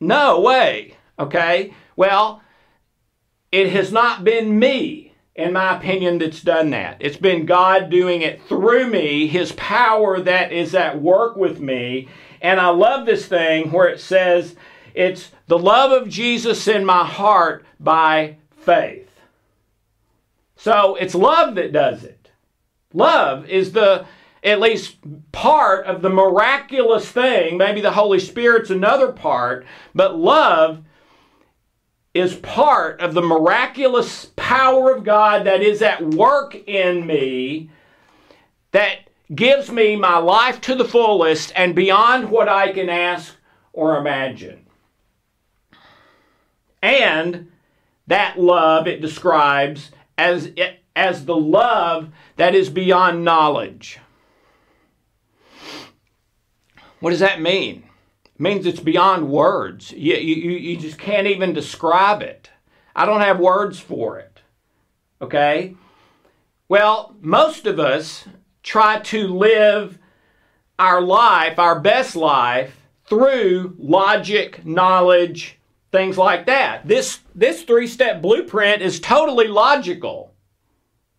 no 0.00 0.40
way. 0.40 0.96
Okay? 1.18 1.74
Well, 1.94 2.42
it 3.52 3.70
has 3.70 3.92
not 3.92 4.24
been 4.24 4.58
me, 4.58 5.12
in 5.34 5.52
my 5.52 5.76
opinion, 5.76 6.18
that's 6.18 6.42
done 6.42 6.70
that. 6.70 6.96
It's 7.00 7.16
been 7.18 7.44
God 7.44 7.90
doing 7.90 8.22
it 8.22 8.42
through 8.44 8.88
me, 8.88 9.26
His 9.26 9.52
power 9.52 10.20
that 10.20 10.52
is 10.52 10.74
at 10.74 11.02
work 11.02 11.36
with 11.36 11.60
me. 11.60 12.08
And 12.40 12.58
I 12.58 12.68
love 12.68 13.04
this 13.04 13.26
thing 13.26 13.70
where 13.72 13.88
it 13.88 14.00
says, 14.00 14.56
it's 14.98 15.30
the 15.46 15.56
love 15.56 15.92
of 15.92 16.08
Jesus 16.08 16.66
in 16.66 16.84
my 16.84 17.04
heart 17.06 17.64
by 17.78 18.36
faith. 18.56 19.08
So 20.56 20.96
it's 20.96 21.14
love 21.14 21.54
that 21.54 21.72
does 21.72 22.02
it. 22.02 22.32
Love 22.92 23.48
is 23.48 23.70
the 23.70 24.06
at 24.42 24.58
least 24.58 24.96
part 25.30 25.86
of 25.86 26.02
the 26.02 26.08
miraculous 26.08 27.08
thing. 27.08 27.56
Maybe 27.56 27.80
the 27.80 27.92
Holy 27.92 28.18
Spirit's 28.18 28.70
another 28.70 29.12
part, 29.12 29.64
but 29.94 30.18
love 30.18 30.82
is 32.12 32.34
part 32.34 33.00
of 33.00 33.14
the 33.14 33.22
miraculous 33.22 34.32
power 34.34 34.92
of 34.92 35.04
God 35.04 35.46
that 35.46 35.62
is 35.62 35.80
at 35.80 36.02
work 36.02 36.56
in 36.66 37.06
me 37.06 37.70
that 38.72 39.08
gives 39.32 39.70
me 39.70 39.94
my 39.94 40.18
life 40.18 40.60
to 40.62 40.74
the 40.74 40.84
fullest 40.84 41.52
and 41.54 41.76
beyond 41.76 42.28
what 42.28 42.48
I 42.48 42.72
can 42.72 42.88
ask 42.88 43.36
or 43.72 43.96
imagine. 43.96 44.64
And 46.82 47.50
that 48.06 48.38
love 48.38 48.86
it 48.86 49.00
describes 49.00 49.90
as, 50.16 50.52
as 50.96 51.24
the 51.24 51.36
love 51.36 52.10
that 52.36 52.54
is 52.54 52.70
beyond 52.70 53.24
knowledge. 53.24 53.98
What 57.00 57.10
does 57.10 57.20
that 57.20 57.40
mean? 57.40 57.84
It 58.24 58.40
means 58.40 58.66
it's 58.66 58.80
beyond 58.80 59.28
words. 59.28 59.92
You, 59.92 60.14
you, 60.14 60.52
you 60.52 60.76
just 60.76 60.98
can't 60.98 61.26
even 61.26 61.52
describe 61.52 62.22
it. 62.22 62.50
I 62.94 63.06
don't 63.06 63.20
have 63.20 63.38
words 63.38 63.78
for 63.78 64.18
it. 64.18 64.40
Okay? 65.20 65.76
Well, 66.68 67.16
most 67.20 67.66
of 67.66 67.78
us 67.78 68.24
try 68.62 69.00
to 69.00 69.28
live 69.28 69.98
our 70.78 71.00
life, 71.00 71.58
our 71.58 71.80
best 71.80 72.14
life, 72.14 72.76
through 73.06 73.74
logic, 73.78 74.64
knowledge, 74.66 75.57
things 75.90 76.18
like 76.18 76.46
that. 76.46 76.86
This, 76.86 77.20
this 77.34 77.62
three 77.62 77.86
step 77.86 78.22
blueprint 78.22 78.82
is 78.82 79.00
totally 79.00 79.48
logical. 79.48 80.34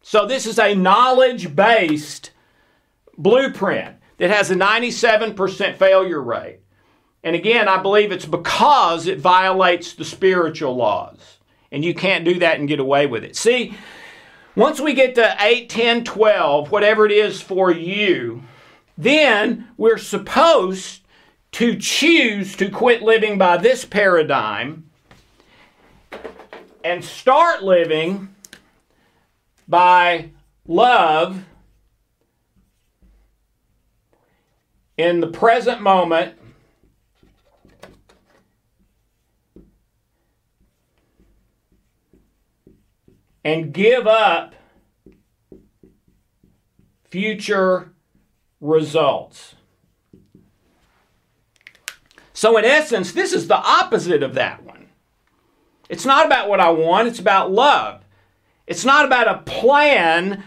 So, 0.02 0.26
this 0.26 0.46
is 0.46 0.60
a 0.60 0.76
knowledge 0.76 1.56
based 1.56 2.32
blueprint 3.18 3.98
that 4.18 4.30
has 4.30 4.52
a 4.52 4.56
97% 4.56 5.78
failure 5.78 6.22
rate. 6.22 6.60
And 7.24 7.36
again, 7.36 7.68
I 7.68 7.82
believe 7.82 8.12
it's 8.12 8.26
because 8.26 9.08
it 9.08 9.20
violates 9.20 9.94
the 9.94 10.06
spiritual 10.06 10.76
laws. 10.76 11.38
And 11.72 11.84
you 11.84 11.94
can't 11.94 12.26
do 12.26 12.40
that 12.40 12.60
and 12.60 12.68
get 12.68 12.80
away 12.80 13.06
with 13.06 13.24
it. 13.24 13.36
See, 13.36 13.76
once 14.56 14.80
we 14.80 14.94
get 14.94 15.16
to 15.16 15.36
8, 15.40 15.70
10, 15.70 16.04
12, 16.04 16.72
whatever 16.72 17.06
it 17.06 17.12
is 17.12 17.42
for 17.42 17.72
you, 17.72 18.44
then 18.98 19.68
we're 19.78 19.98
supposed 19.98 21.02
to 21.52 21.78
choose 21.78 22.56
to 22.56 22.70
quit 22.70 23.02
living 23.02 23.38
by 23.38 23.58
this 23.58 23.86
paradigm 23.86 24.90
and 26.84 27.04
start 27.04 27.64
living 27.64 28.34
by 29.68 30.32
love 30.68 31.44
in 34.98 35.20
the 35.20 35.28
present 35.28 35.82
moment 35.82 36.36
and 43.44 43.74
give 43.74 44.08
up 44.08 44.54
future 47.10 47.94
results. 48.62 49.56
So, 52.40 52.56
in 52.56 52.64
essence, 52.64 53.12
this 53.12 53.34
is 53.34 53.50
the 53.50 53.58
opposite 53.58 54.24
of 54.24 54.36
that 54.36 54.64
one. 54.64 54.88
It's 55.90 56.06
not 56.06 56.26
about 56.26 56.48
what 56.48 56.62
I 56.62 56.70
want, 56.70 57.10
it's 57.10 57.20
about 57.20 57.52
love. 57.52 58.02
It's 58.66 58.86
not 58.86 59.04
about 59.04 59.28
a 59.28 59.40
plan 59.40 60.46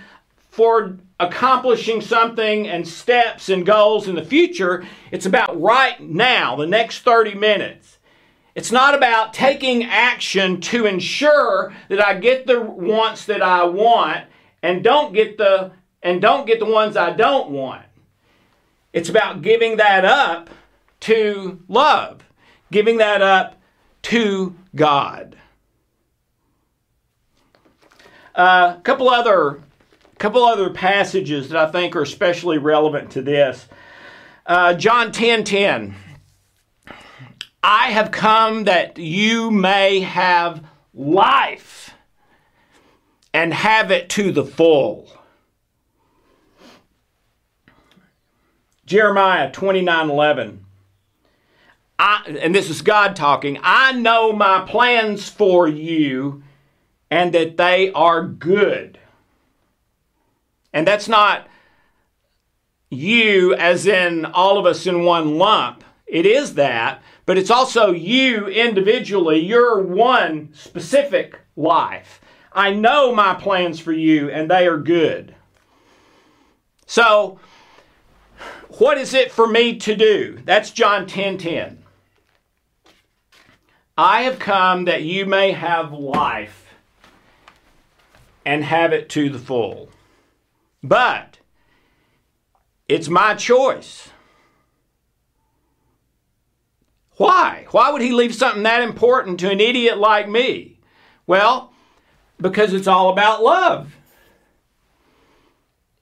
for 0.48 0.96
accomplishing 1.20 2.00
something 2.00 2.66
and 2.66 2.88
steps 2.88 3.50
and 3.50 3.66
goals 3.66 4.08
in 4.08 4.14
the 4.14 4.24
future. 4.24 4.86
It's 5.10 5.26
about 5.26 5.60
right 5.60 6.00
now, 6.00 6.56
the 6.56 6.66
next 6.66 7.00
30 7.00 7.34
minutes. 7.34 7.98
It's 8.54 8.72
not 8.72 8.94
about 8.94 9.34
taking 9.34 9.84
action 9.84 10.62
to 10.62 10.86
ensure 10.86 11.74
that 11.90 12.02
I 12.02 12.14
get 12.14 12.46
the 12.46 12.58
wants 12.58 13.26
that 13.26 13.42
I 13.42 13.64
want 13.64 14.24
and 14.62 14.82
don't 14.82 15.12
get 15.12 15.36
the 15.36 15.72
and 16.02 16.22
don't 16.22 16.46
get 16.46 16.58
the 16.58 16.64
ones 16.64 16.96
I 16.96 17.10
don't 17.10 17.50
want. 17.50 17.84
It's 18.94 19.10
about 19.10 19.42
giving 19.42 19.76
that 19.76 20.06
up 20.06 20.48
to 21.02 21.62
love, 21.68 22.22
giving 22.70 22.98
that 22.98 23.22
up 23.22 23.60
to 24.02 24.54
God. 24.74 25.36
A 28.34 28.40
uh, 28.40 28.80
couple 28.80 29.10
other 29.10 29.62
couple 30.18 30.44
other 30.44 30.70
passages 30.70 31.48
that 31.48 31.68
I 31.68 31.70
think 31.70 31.96
are 31.96 32.02
especially 32.02 32.56
relevant 32.56 33.10
to 33.12 33.22
this. 33.22 33.68
Uh, 34.46 34.74
John 34.74 35.12
10 35.12 35.44
10. 35.44 35.94
I 37.62 37.90
have 37.90 38.10
come 38.10 38.64
that 38.64 38.98
you 38.98 39.50
may 39.50 40.00
have 40.00 40.64
life 40.94 41.94
and 43.34 43.52
have 43.52 43.90
it 43.90 44.08
to 44.10 44.32
the 44.32 44.44
full. 44.44 45.10
Jeremiah 48.86 49.50
29 49.50 50.10
11. 50.10 50.61
I, 51.98 52.22
and 52.26 52.54
this 52.54 52.68
is 52.68 52.82
God 52.82 53.14
talking, 53.14 53.58
I 53.62 53.92
know 53.92 54.32
my 54.32 54.64
plans 54.66 55.28
for 55.28 55.68
you 55.68 56.42
and 57.10 57.32
that 57.34 57.56
they 57.56 57.92
are 57.92 58.26
good. 58.26 58.98
And 60.72 60.86
that's 60.86 61.08
not 61.08 61.46
you 62.90 63.54
as 63.54 63.86
in 63.86 64.24
all 64.24 64.58
of 64.58 64.66
us 64.66 64.86
in 64.86 65.04
one 65.04 65.38
lump. 65.38 65.84
It 66.06 66.26
is 66.26 66.54
that, 66.54 67.02
but 67.24 67.38
it's 67.38 67.50
also 67.50 67.92
you 67.92 68.46
individually, 68.48 69.38
your 69.38 69.80
one 69.80 70.50
specific 70.54 71.40
life. 71.56 72.20
I 72.52 72.72
know 72.72 73.14
my 73.14 73.34
plans 73.34 73.80
for 73.80 73.92
you 73.92 74.30
and 74.30 74.50
they 74.50 74.66
are 74.66 74.78
good. 74.78 75.34
So, 76.86 77.40
what 78.78 78.98
is 78.98 79.14
it 79.14 79.32
for 79.32 79.46
me 79.46 79.76
to 79.78 79.94
do? 79.96 80.40
That's 80.44 80.70
John 80.70 81.06
10 81.06 81.38
10. 81.38 81.81
I 83.96 84.22
have 84.22 84.38
come 84.38 84.86
that 84.86 85.02
you 85.02 85.26
may 85.26 85.52
have 85.52 85.92
life 85.92 86.74
and 88.44 88.64
have 88.64 88.92
it 88.92 89.08
to 89.10 89.28
the 89.28 89.38
full. 89.38 89.90
But 90.82 91.38
it's 92.88 93.08
my 93.08 93.34
choice. 93.34 94.08
Why? 97.16 97.66
Why 97.70 97.90
would 97.90 98.02
he 98.02 98.12
leave 98.12 98.34
something 98.34 98.62
that 98.62 98.82
important 98.82 99.38
to 99.40 99.50
an 99.50 99.60
idiot 99.60 99.98
like 99.98 100.28
me? 100.28 100.80
Well, 101.26 101.72
because 102.40 102.72
it's 102.72 102.88
all 102.88 103.10
about 103.10 103.42
love. 103.42 103.94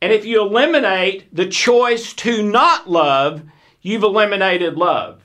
And 0.01 0.13
if 0.13 0.25
you 0.25 0.41
eliminate 0.41 1.35
the 1.35 1.47
choice 1.47 2.15
to 2.15 2.43
not 2.43 2.89
love, 2.89 3.43
you've 3.83 4.03
eliminated 4.03 4.77
love. 4.77 5.20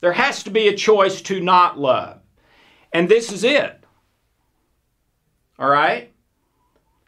There 0.00 0.12
has 0.12 0.42
to 0.44 0.50
be 0.50 0.68
a 0.68 0.76
choice 0.76 1.20
to 1.22 1.40
not 1.40 1.78
love. 1.78 2.20
And 2.92 3.08
this 3.08 3.32
is 3.32 3.44
it. 3.44 3.82
All 5.58 5.68
right? 5.68 6.12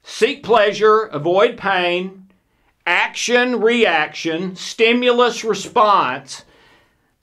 Seek 0.03 0.43
pleasure, 0.43 1.03
avoid 1.05 1.57
pain, 1.57 2.29
action, 2.87 3.61
reaction, 3.61 4.57
stimulus, 4.57 5.45
response. 5.45 6.45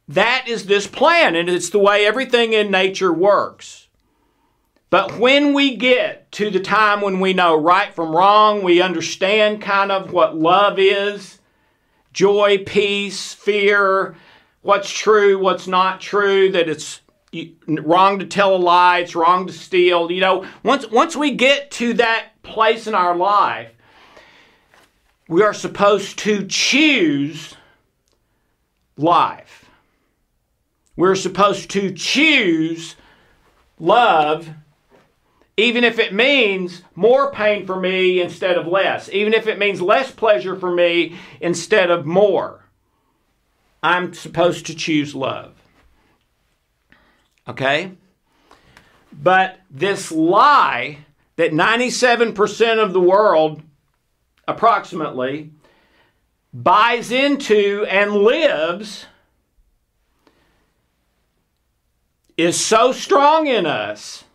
That 0.07 0.45
is 0.47 0.65
this 0.65 0.87
plan, 0.87 1.35
and 1.35 1.49
it's 1.49 1.69
the 1.69 1.79
way 1.79 2.05
everything 2.05 2.53
in 2.53 2.71
nature 2.71 3.11
works. 3.11 3.87
But 4.89 5.19
when 5.19 5.53
we 5.53 5.75
get 5.75 6.31
to 6.33 6.49
the 6.49 6.61
time 6.61 7.01
when 7.01 7.19
we 7.19 7.33
know 7.33 7.59
right 7.59 7.93
from 7.93 8.15
wrong, 8.15 8.63
we 8.63 8.81
understand 8.81 9.61
kind 9.61 9.91
of 9.91 10.13
what 10.13 10.37
love 10.37 10.79
is 10.79 11.39
joy, 12.13 12.63
peace, 12.65 13.33
fear, 13.33 14.15
what's 14.67 14.91
true, 14.91 15.39
what's 15.39 15.65
not 15.65 16.01
true, 16.01 16.51
that 16.51 16.67
it's 16.67 16.99
wrong 17.67 18.19
to 18.19 18.25
tell 18.25 18.53
a 18.53 18.57
lie, 18.57 18.99
it's 18.99 19.15
wrong 19.15 19.47
to 19.47 19.53
steal. 19.53 20.11
You 20.11 20.19
know, 20.19 20.45
once 20.61 20.85
once 20.91 21.15
we 21.15 21.31
get 21.31 21.71
to 21.71 21.93
that 21.93 22.31
place 22.43 22.85
in 22.85 22.93
our 22.93 23.15
life, 23.15 23.71
we 25.29 25.41
are 25.41 25.53
supposed 25.53 26.19
to 26.19 26.45
choose 26.47 27.55
life. 28.97 29.69
We're 30.97 31.15
supposed 31.15 31.69
to 31.71 31.93
choose 31.93 32.97
love, 33.79 34.49
even 35.55 35.85
if 35.85 35.97
it 35.97 36.13
means 36.13 36.81
more 36.93 37.31
pain 37.31 37.65
for 37.65 37.79
me 37.79 38.19
instead 38.19 38.57
of 38.57 38.67
less, 38.67 39.09
even 39.13 39.33
if 39.33 39.47
it 39.47 39.59
means 39.59 39.79
less 39.81 40.11
pleasure 40.11 40.57
for 40.57 40.73
me 40.73 41.15
instead 41.39 41.89
of 41.89 42.05
more. 42.05 42.66
I'm 43.87 44.13
supposed 44.13 44.65
to 44.65 44.75
choose 44.75 45.15
love. 45.15 45.53
Okay? 47.47 47.93
But 49.13 49.61
this 49.71 50.11
lie 50.11 51.05
that 51.37 51.51
97% 51.51 52.83
of 52.83 52.91
the 52.91 52.99
world, 52.99 53.61
approximately, 54.45 55.51
buys 56.53 57.11
into 57.11 57.85
and 57.89 58.11
lives 58.11 59.05
is 62.35 62.59
so 62.59 62.91
strong 62.91 63.47
in 63.47 63.65
us 63.65 64.25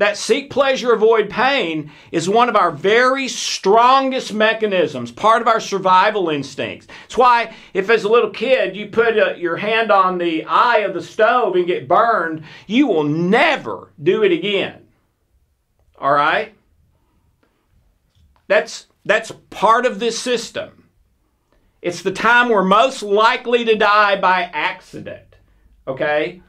that 0.00 0.16
seek 0.16 0.48
pleasure, 0.48 0.94
avoid 0.94 1.28
pain 1.28 1.92
is 2.10 2.26
one 2.26 2.48
of 2.48 2.56
our 2.56 2.70
very 2.70 3.28
strongest 3.28 4.32
mechanisms, 4.32 5.12
part 5.12 5.42
of 5.42 5.46
our 5.46 5.60
survival 5.60 6.30
instincts. 6.30 6.86
It's 7.04 7.18
why, 7.18 7.54
if 7.74 7.90
as 7.90 8.04
a 8.04 8.08
little 8.08 8.30
kid 8.30 8.74
you 8.74 8.86
put 8.86 9.18
a, 9.18 9.32
uh, 9.32 9.36
your 9.36 9.58
hand 9.58 9.92
on 9.92 10.16
the 10.16 10.44
eye 10.46 10.78
of 10.78 10.94
the 10.94 11.02
stove 11.02 11.54
and 11.54 11.66
get 11.66 11.86
burned, 11.86 12.44
you 12.66 12.86
will 12.86 13.02
never 13.04 13.92
do 14.02 14.22
it 14.22 14.32
again. 14.32 14.88
All 15.98 16.12
right? 16.12 16.54
That's, 18.48 18.86
that's 19.04 19.32
part 19.50 19.84
of 19.84 20.00
this 20.00 20.18
system. 20.18 20.88
It's 21.82 22.00
the 22.00 22.10
time 22.10 22.48
we're 22.48 22.64
most 22.64 23.02
likely 23.02 23.66
to 23.66 23.76
die 23.76 24.18
by 24.18 24.44
accident. 24.44 25.36
Okay? 25.86 26.40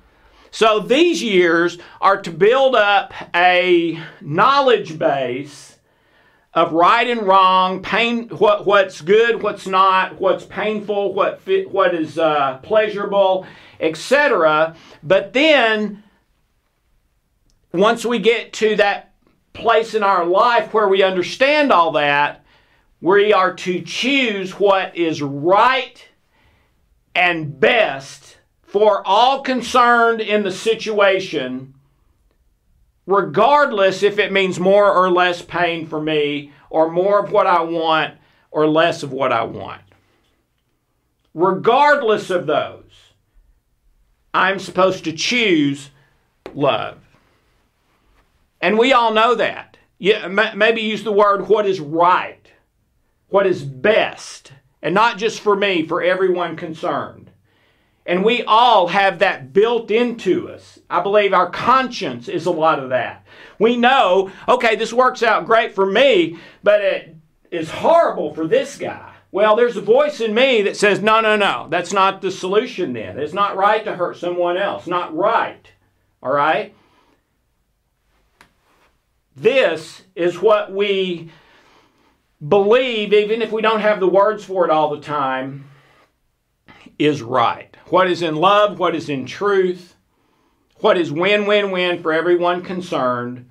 So 0.51 0.79
these 0.79 1.23
years 1.23 1.77
are 2.01 2.21
to 2.21 2.29
build 2.29 2.75
up 2.75 3.13
a 3.33 3.97
knowledge 4.19 4.99
base 4.99 5.77
of 6.53 6.73
right 6.73 7.07
and 7.07 7.21
wrong, 7.21 7.81
pain, 7.81 8.27
what, 8.27 8.65
what's 8.65 8.99
good, 8.99 9.41
what's 9.41 9.65
not, 9.65 10.19
what's 10.19 10.43
painful, 10.43 11.13
what, 11.13 11.39
fit, 11.39 11.71
what 11.71 11.95
is 11.95 12.17
uh, 12.17 12.59
pleasurable, 12.61 13.47
etc. 13.79 14.75
But 15.01 15.31
then, 15.31 16.03
once 17.71 18.05
we 18.05 18.19
get 18.19 18.51
to 18.53 18.75
that 18.75 19.13
place 19.53 19.93
in 19.93 20.03
our 20.03 20.25
life 20.25 20.73
where 20.73 20.89
we 20.89 21.01
understand 21.01 21.71
all 21.71 21.93
that, 21.93 22.43
we 22.99 23.31
are 23.31 23.53
to 23.53 23.81
choose 23.81 24.59
what 24.59 24.97
is 24.97 25.21
right 25.21 26.05
and 27.15 27.57
best 27.57 28.20
for 28.71 29.05
all 29.05 29.41
concerned 29.41 30.21
in 30.21 30.43
the 30.43 30.51
situation, 30.51 31.73
regardless 33.05 34.01
if 34.01 34.17
it 34.17 34.31
means 34.31 34.61
more 34.61 34.89
or 34.89 35.11
less 35.11 35.41
pain 35.41 35.85
for 35.85 36.01
me, 36.01 36.53
or 36.69 36.89
more 36.89 37.19
of 37.19 37.33
what 37.33 37.45
I 37.45 37.61
want, 37.63 38.15
or 38.49 38.65
less 38.65 39.03
of 39.03 39.11
what 39.11 39.33
I 39.33 39.43
want. 39.43 39.81
Regardless 41.33 42.29
of 42.29 42.47
those, 42.47 43.13
I'm 44.33 44.57
supposed 44.57 45.03
to 45.03 45.11
choose 45.11 45.89
love. 46.53 46.97
And 48.61 48.77
we 48.77 48.93
all 48.93 49.13
know 49.13 49.35
that. 49.35 49.77
Yeah, 49.99 50.29
maybe 50.29 50.79
use 50.79 51.03
the 51.03 51.11
word 51.11 51.49
what 51.49 51.65
is 51.65 51.81
right, 51.81 52.47
what 53.27 53.45
is 53.45 53.63
best, 53.63 54.53
and 54.81 54.95
not 54.95 55.17
just 55.17 55.41
for 55.41 55.57
me, 55.57 55.85
for 55.85 56.01
everyone 56.01 56.55
concerned. 56.55 57.30
And 58.05 58.25
we 58.25 58.43
all 58.43 58.87
have 58.87 59.19
that 59.19 59.53
built 59.53 59.91
into 59.91 60.49
us. 60.49 60.79
I 60.89 61.01
believe 61.01 61.33
our 61.33 61.49
conscience 61.49 62.27
is 62.27 62.45
a 62.45 62.51
lot 62.51 62.79
of 62.79 62.89
that. 62.89 63.25
We 63.59 63.77
know, 63.77 64.31
okay, 64.47 64.75
this 64.75 64.91
works 64.91 65.21
out 65.21 65.45
great 65.45 65.75
for 65.75 65.85
me, 65.85 66.39
but 66.63 66.81
it 66.81 67.15
is 67.51 67.69
horrible 67.69 68.33
for 68.33 68.47
this 68.47 68.77
guy. 68.77 69.13
Well, 69.31 69.55
there's 69.55 69.77
a 69.77 69.81
voice 69.81 70.19
in 70.19 70.33
me 70.33 70.63
that 70.63 70.75
says, 70.75 71.01
no, 71.01 71.21
no, 71.21 71.35
no, 71.37 71.67
that's 71.69 71.93
not 71.93 72.21
the 72.21 72.31
solution 72.31 72.93
then. 72.93 73.17
It's 73.17 73.33
not 73.33 73.55
right 73.55 73.83
to 73.85 73.95
hurt 73.95 74.17
someone 74.17 74.57
else. 74.57 74.87
Not 74.87 75.15
right. 75.15 75.71
All 76.21 76.33
right? 76.33 76.75
This 79.35 80.01
is 80.15 80.41
what 80.41 80.73
we 80.73 81.31
believe, 82.45 83.13
even 83.13 83.41
if 83.41 83.51
we 83.51 83.61
don't 83.61 83.79
have 83.79 83.99
the 83.99 84.07
words 84.07 84.43
for 84.43 84.65
it 84.65 84.71
all 84.71 84.93
the 84.93 85.01
time, 85.01 85.70
is 86.99 87.21
right 87.21 87.71
what 87.91 88.09
is 88.09 88.21
in 88.21 88.35
love, 88.35 88.79
what 88.79 88.95
is 88.95 89.09
in 89.09 89.25
truth, 89.25 89.95
what 90.77 90.97
is 90.97 91.11
win 91.11 91.45
win 91.45 91.71
win 91.71 92.01
for 92.01 92.13
everyone 92.13 92.63
concerned, 92.63 93.49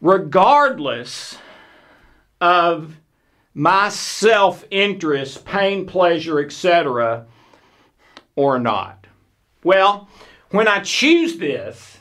regardless 0.00 1.36
of 2.40 2.96
my 3.54 3.90
self 3.90 4.64
interest, 4.70 5.44
pain, 5.44 5.86
pleasure, 5.86 6.40
etc., 6.40 7.26
or 8.34 8.58
not. 8.58 9.06
Well, 9.62 10.08
when 10.50 10.66
I 10.66 10.80
choose 10.80 11.36
this, 11.36 11.98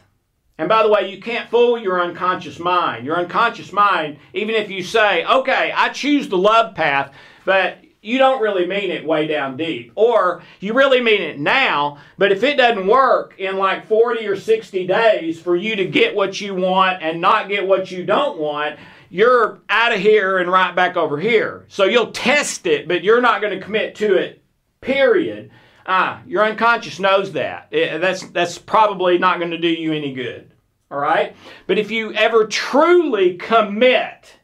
and 0.57 0.69
by 0.69 0.83
the 0.83 0.89
way, 0.89 1.11
you 1.11 1.21
can't 1.21 1.49
fool 1.49 1.77
your 1.77 2.01
unconscious 2.01 2.59
mind. 2.59 3.05
Your 3.05 3.17
unconscious 3.17 3.73
mind, 3.73 4.17
even 4.33 4.55
if 4.55 4.71
you 4.71 4.83
say, 4.83 5.25
okay, 5.25 5.73
I 5.75 5.89
choose 5.89 6.29
the 6.29 6.37
love 6.37 6.75
path, 6.75 7.13
but 7.43 7.79
you 8.01 8.17
don't 8.17 8.41
really 8.41 8.65
mean 8.65 8.89
it 8.89 9.05
way 9.05 9.27
down 9.27 9.57
deep. 9.57 9.91
Or 9.95 10.41
you 10.59 10.73
really 10.73 11.01
mean 11.01 11.21
it 11.21 11.39
now, 11.39 11.99
but 12.17 12.31
if 12.31 12.43
it 12.43 12.57
doesn't 12.57 12.87
work 12.87 13.35
in 13.37 13.57
like 13.57 13.85
40 13.85 14.25
or 14.27 14.35
60 14.35 14.87
days 14.87 15.39
for 15.39 15.55
you 15.55 15.75
to 15.75 15.85
get 15.85 16.15
what 16.15 16.41
you 16.41 16.55
want 16.55 17.03
and 17.03 17.21
not 17.21 17.47
get 17.47 17.65
what 17.65 17.91
you 17.91 18.03
don't 18.03 18.39
want, 18.39 18.79
you're 19.09 19.59
out 19.69 19.93
of 19.93 19.99
here 19.99 20.39
and 20.39 20.51
right 20.51 20.75
back 20.75 20.97
over 20.97 21.19
here. 21.19 21.65
So 21.67 21.85
you'll 21.85 22.11
test 22.11 22.65
it, 22.65 22.87
but 22.87 23.03
you're 23.03 23.21
not 23.21 23.41
going 23.41 23.57
to 23.57 23.63
commit 23.63 23.95
to 23.95 24.15
it, 24.15 24.41
period. 24.79 25.51
Ah, 25.85 26.21
your 26.25 26.43
unconscious 26.43 26.99
knows 26.99 27.33
that. 27.33 27.67
That's, 27.71 28.23
that's 28.29 28.57
probably 28.57 29.19
not 29.19 29.37
going 29.37 29.51
to 29.51 29.57
do 29.57 29.67
you 29.67 29.93
any 29.93 30.13
good. 30.13 30.51
All 30.89 30.99
right? 30.99 31.35
But 31.67 31.77
if 31.77 31.91
you 31.91 32.13
ever 32.13 32.47
truly 32.47 33.37
commit 33.37 34.37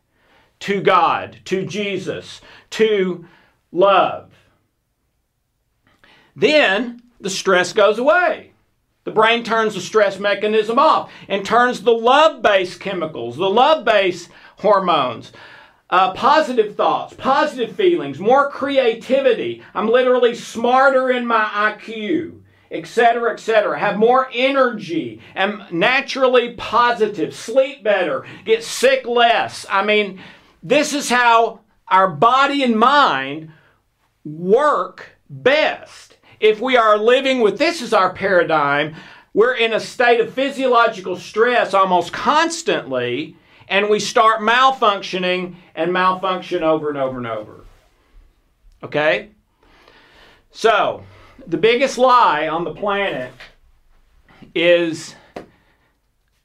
to 0.59 0.81
God, 0.81 1.39
to 1.45 1.65
Jesus, 1.65 2.41
to 2.71 3.25
love, 3.71 4.31
then 6.35 7.01
the 7.19 7.29
stress 7.29 7.73
goes 7.73 7.97
away. 7.97 8.51
The 9.03 9.11
brain 9.11 9.43
turns 9.43 9.73
the 9.73 9.79
stress 9.79 10.19
mechanism 10.19 10.77
off 10.77 11.11
and 11.29 11.45
turns 11.45 11.81
the 11.81 11.93
love 11.93 12.41
based 12.41 12.81
chemicals, 12.81 13.37
the 13.37 13.49
love 13.49 13.85
based 13.85 14.29
hormones, 14.57 15.31
uh, 15.89 16.11
positive 16.11 16.75
thoughts, 16.75 17.13
positive 17.13 17.73
feelings, 17.73 18.19
more 18.19 18.51
creativity. 18.51 19.63
I'm 19.73 19.87
literally 19.87 20.35
smarter 20.35 21.09
in 21.09 21.25
my 21.25 21.45
IQ, 21.45 22.41
etc., 22.69 23.31
etc. 23.31 23.79
Have 23.79 23.97
more 23.97 24.29
energy, 24.33 25.21
am 25.35 25.63
naturally 25.71 26.53
positive, 26.55 27.33
sleep 27.33 27.83
better, 27.83 28.25
get 28.43 28.61
sick 28.63 29.07
less. 29.07 29.65
I 29.69 29.85
mean, 29.85 30.19
this 30.61 30.93
is 30.93 31.09
how 31.09 31.61
our 31.87 32.09
body 32.09 32.61
and 32.61 32.77
mind 32.77 33.53
work 34.35 35.17
best. 35.29 36.17
If 36.39 36.59
we 36.59 36.77
are 36.77 36.97
living 36.97 37.41
with 37.41 37.57
this 37.57 37.81
as 37.81 37.93
our 37.93 38.13
paradigm, 38.13 38.95
we're 39.33 39.55
in 39.55 39.73
a 39.73 39.79
state 39.79 40.19
of 40.19 40.33
physiological 40.33 41.17
stress 41.17 41.73
almost 41.73 42.13
constantly, 42.13 43.35
and 43.67 43.89
we 43.89 43.99
start 43.99 44.41
malfunctioning 44.41 45.55
and 45.75 45.93
malfunction 45.93 46.63
over 46.63 46.89
and 46.89 46.97
over 46.97 47.17
and 47.17 47.27
over. 47.27 47.61
Okay? 48.83 49.29
So, 50.51 51.03
the 51.45 51.57
biggest 51.57 51.97
lie 51.97 52.47
on 52.47 52.63
the 52.63 52.73
planet 52.73 53.31
is 54.55 55.15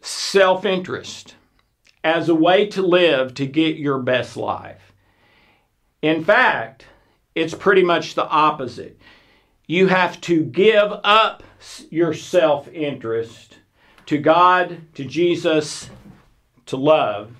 self 0.01 0.65
interest 0.65 1.37
as 2.05 2.29
a 2.29 2.35
way 2.35 2.67
to 2.67 2.83
live 2.83 3.35
to 3.35 3.47
get 3.47 3.77
your 3.77 3.99
best 3.99 4.37
life. 4.37 4.93
In 6.03 6.25
fact, 6.25 6.87
it's 7.35 7.55
pretty 7.55 7.83
much 7.83 8.15
the 8.15 8.27
opposite. 8.27 8.99
You 9.67 9.87
have 9.87 10.21
to 10.23 10.45
give 10.45 10.93
up 11.05 11.43
your 11.91 12.15
self 12.15 12.69
interest 12.69 13.59
to 14.07 14.19
God, 14.19 14.83
to 14.95 15.05
Jesus, 15.05 15.89
to 16.67 16.77
love, 16.77 17.33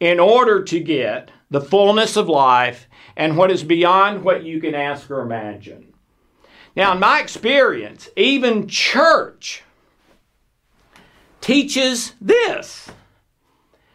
in 0.00 0.20
order 0.20 0.62
to 0.62 0.80
get 0.80 1.30
the 1.50 1.60
fullness 1.60 2.16
of 2.16 2.28
life 2.28 2.86
and 3.16 3.36
what 3.36 3.50
is 3.50 3.64
beyond 3.64 4.22
what 4.22 4.44
you 4.44 4.60
can 4.60 4.74
ask 4.74 5.10
or 5.10 5.20
imagine. 5.20 5.92
Now, 6.76 6.92
in 6.92 7.00
my 7.00 7.20
experience, 7.20 8.08
even 8.16 8.68
church 8.68 9.64
teaches 11.40 12.14
this. 12.20 12.88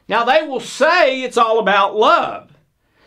Now, 0.09 0.25
they 0.25 0.45
will 0.45 0.59
say 0.59 1.21
it's 1.21 1.37
all 1.37 1.59
about 1.59 1.95
love. 1.95 2.52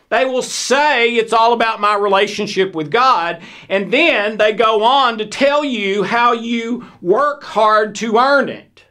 They 0.09 0.25
will 0.25 0.42
say 0.42 1.16
it's 1.16 1.33
all 1.33 1.53
about 1.53 1.81
my 1.81 1.97
relationship 1.97 2.75
with 2.75 2.90
God, 2.90 3.42
and 3.69 3.92
then 3.92 4.37
they 4.37 4.53
go 4.53 4.85
on 4.85 5.19
to 5.19 5.27
tell 5.27 5.64
you 5.64 6.05
how 6.05 6.33
you 6.33 6.87
work 7.01 7.42
hard 7.42 7.97
to 7.97 8.16
earn 8.16 8.49
it. 8.49 8.85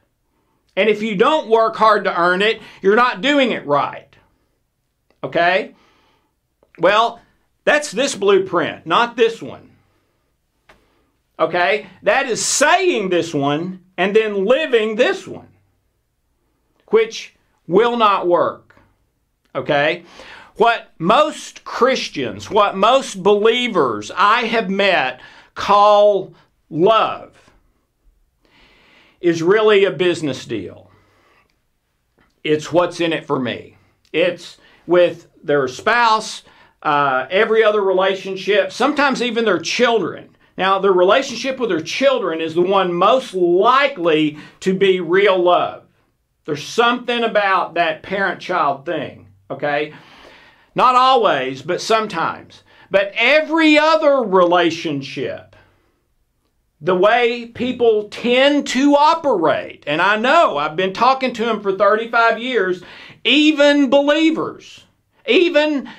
And 0.76 0.90
if 0.90 1.02
you 1.02 1.16
don't 1.16 1.48
work 1.48 1.78
hard 1.78 2.04
to 2.04 2.20
earn 2.20 2.42
it, 2.42 2.62
you're 2.82 2.96
not 2.96 3.22
doing 3.22 3.52
it 3.52 3.66
right. 3.66 4.14
Okay? 5.24 5.74
Well, 6.78 7.22
that's 7.64 7.92
this 7.92 8.14
blueprint, 8.16 8.86
not 8.86 9.16
this 9.16 9.42
one. 9.42 9.72
Okay? 11.40 11.88
That 12.04 12.28
is 12.28 12.44
saying 12.44 13.10
this 13.10 13.34
one 13.34 13.86
and 13.98 14.16
then 14.16 14.46
living 14.46 14.96
this 14.96 15.26
one, 15.26 15.48
which 16.88 17.36
will 17.68 17.96
not 17.96 18.28
work. 18.28 18.76
Okay? 19.56 20.04
What 20.58 20.92
most 20.98 21.66
Christians, 21.66 22.50
what 22.50 22.78
most 22.78 23.22
believers 23.22 24.12
I 24.16 24.46
have 24.46 24.70
met 24.70 25.20
call 25.54 26.34
love 26.70 27.34
is 29.20 29.42
really 29.42 29.84
a 29.84 29.92
business 29.92 30.46
deal. 30.46 30.92
It's 32.44 32.72
what's 32.72 33.02
in 33.02 33.12
it 33.12 33.26
for 33.26 33.40
me. 33.40 33.78
It's 34.14 34.58
with 34.88 35.28
their 35.44 35.68
spouse, 35.68 36.44
uh, 36.84 37.26
every 37.30 37.64
other 37.64 37.82
relationship, 37.82 38.72
sometimes 38.72 39.22
even 39.22 39.44
their 39.44 39.60
children. 39.60 40.38
Now, 40.58 40.80
their 40.80 40.94
relationship 40.94 41.60
with 41.60 41.70
their 41.70 41.82
children 41.82 42.40
is 42.40 42.56
the 42.56 42.62
one 42.62 42.94
most 42.94 43.34
likely 43.34 44.38
to 44.62 44.74
be 44.74 45.02
real 45.02 45.42
love. 45.42 45.84
There's 46.46 46.64
something 46.64 47.24
about 47.24 47.74
that 47.74 48.04
parent 48.04 48.40
child 48.40 48.86
thing, 48.86 49.28
okay? 49.50 49.94
Not 50.76 50.96
always, 50.96 51.62
but 51.62 51.82
sometimes. 51.82 52.64
But 52.92 53.14
every 53.16 53.78
other 53.78 54.22
relationship, 54.22 55.56
the 56.82 56.96
way 56.96 57.48
people 57.48 58.10
tend 58.10 58.68
to 58.68 58.96
operate, 58.96 59.86
and 59.88 60.02
I 60.02 60.18
know 60.18 60.58
I've 60.58 60.76
been 60.76 60.94
talking 60.94 61.34
to 61.34 61.46
them 61.46 61.62
for 61.62 61.76
35 61.76 62.40
years, 62.40 62.84
even 63.24 63.90
believers, 63.90 64.84
even 65.26 65.90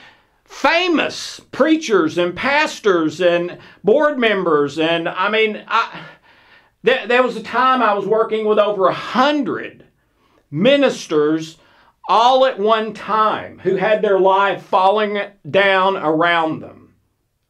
famous 0.44 1.40
preachers 1.50 2.18
and 2.18 2.36
pastors 2.36 3.20
and 3.20 3.58
board 3.82 4.18
members, 4.18 4.78
and 4.78 5.08
I 5.08 5.28
mean, 5.30 5.64
I, 5.66 6.04
there, 6.82 7.06
there 7.06 7.22
was 7.22 7.36
a 7.36 7.42
time 7.42 7.82
I 7.82 7.94
was 7.94 8.06
working 8.06 8.46
with 8.46 8.58
over 8.58 8.86
a 8.86 8.94
hundred 8.94 9.84
ministers 10.50 11.58
all 12.08 12.46
at 12.46 12.58
one 12.58 12.92
time 12.92 13.58
who 13.58 13.76
had 13.76 14.02
their 14.02 14.20
life 14.20 14.62
falling 14.62 15.20
down 15.50 15.96
around 15.96 16.60
them. 16.60 16.94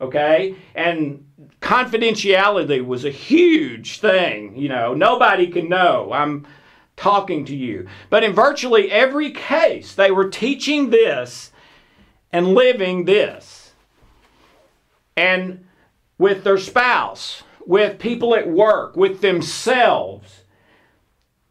Okay? 0.01 0.55
And 0.75 1.27
confidentiality 1.61 2.85
was 2.85 3.05
a 3.05 3.11
huge 3.11 4.01
thing. 4.01 4.57
You 4.57 4.69
know, 4.69 4.95
nobody 4.95 5.49
can 5.49 5.69
know. 5.69 6.12
I'm 6.12 6.47
talking 6.97 7.45
to 7.47 7.57
you. 7.57 7.87
But 8.09 8.25
in 8.25 8.33
virtually 8.33 8.90
every 8.90 9.31
case, 9.31 9.95
they 9.95 10.11
were 10.11 10.29
teaching 10.29 10.90
this 10.90 11.53
and 12.33 12.55
living 12.55 13.05
this. 13.05 13.73
And 15.16 15.66
with 16.19 16.45
their 16.45 16.59
spouse, 16.59 17.42
with 17.66 17.99
people 17.99 18.35
at 18.35 18.49
work, 18.49 18.97
with 18.97 19.21
themselves, 19.21 20.42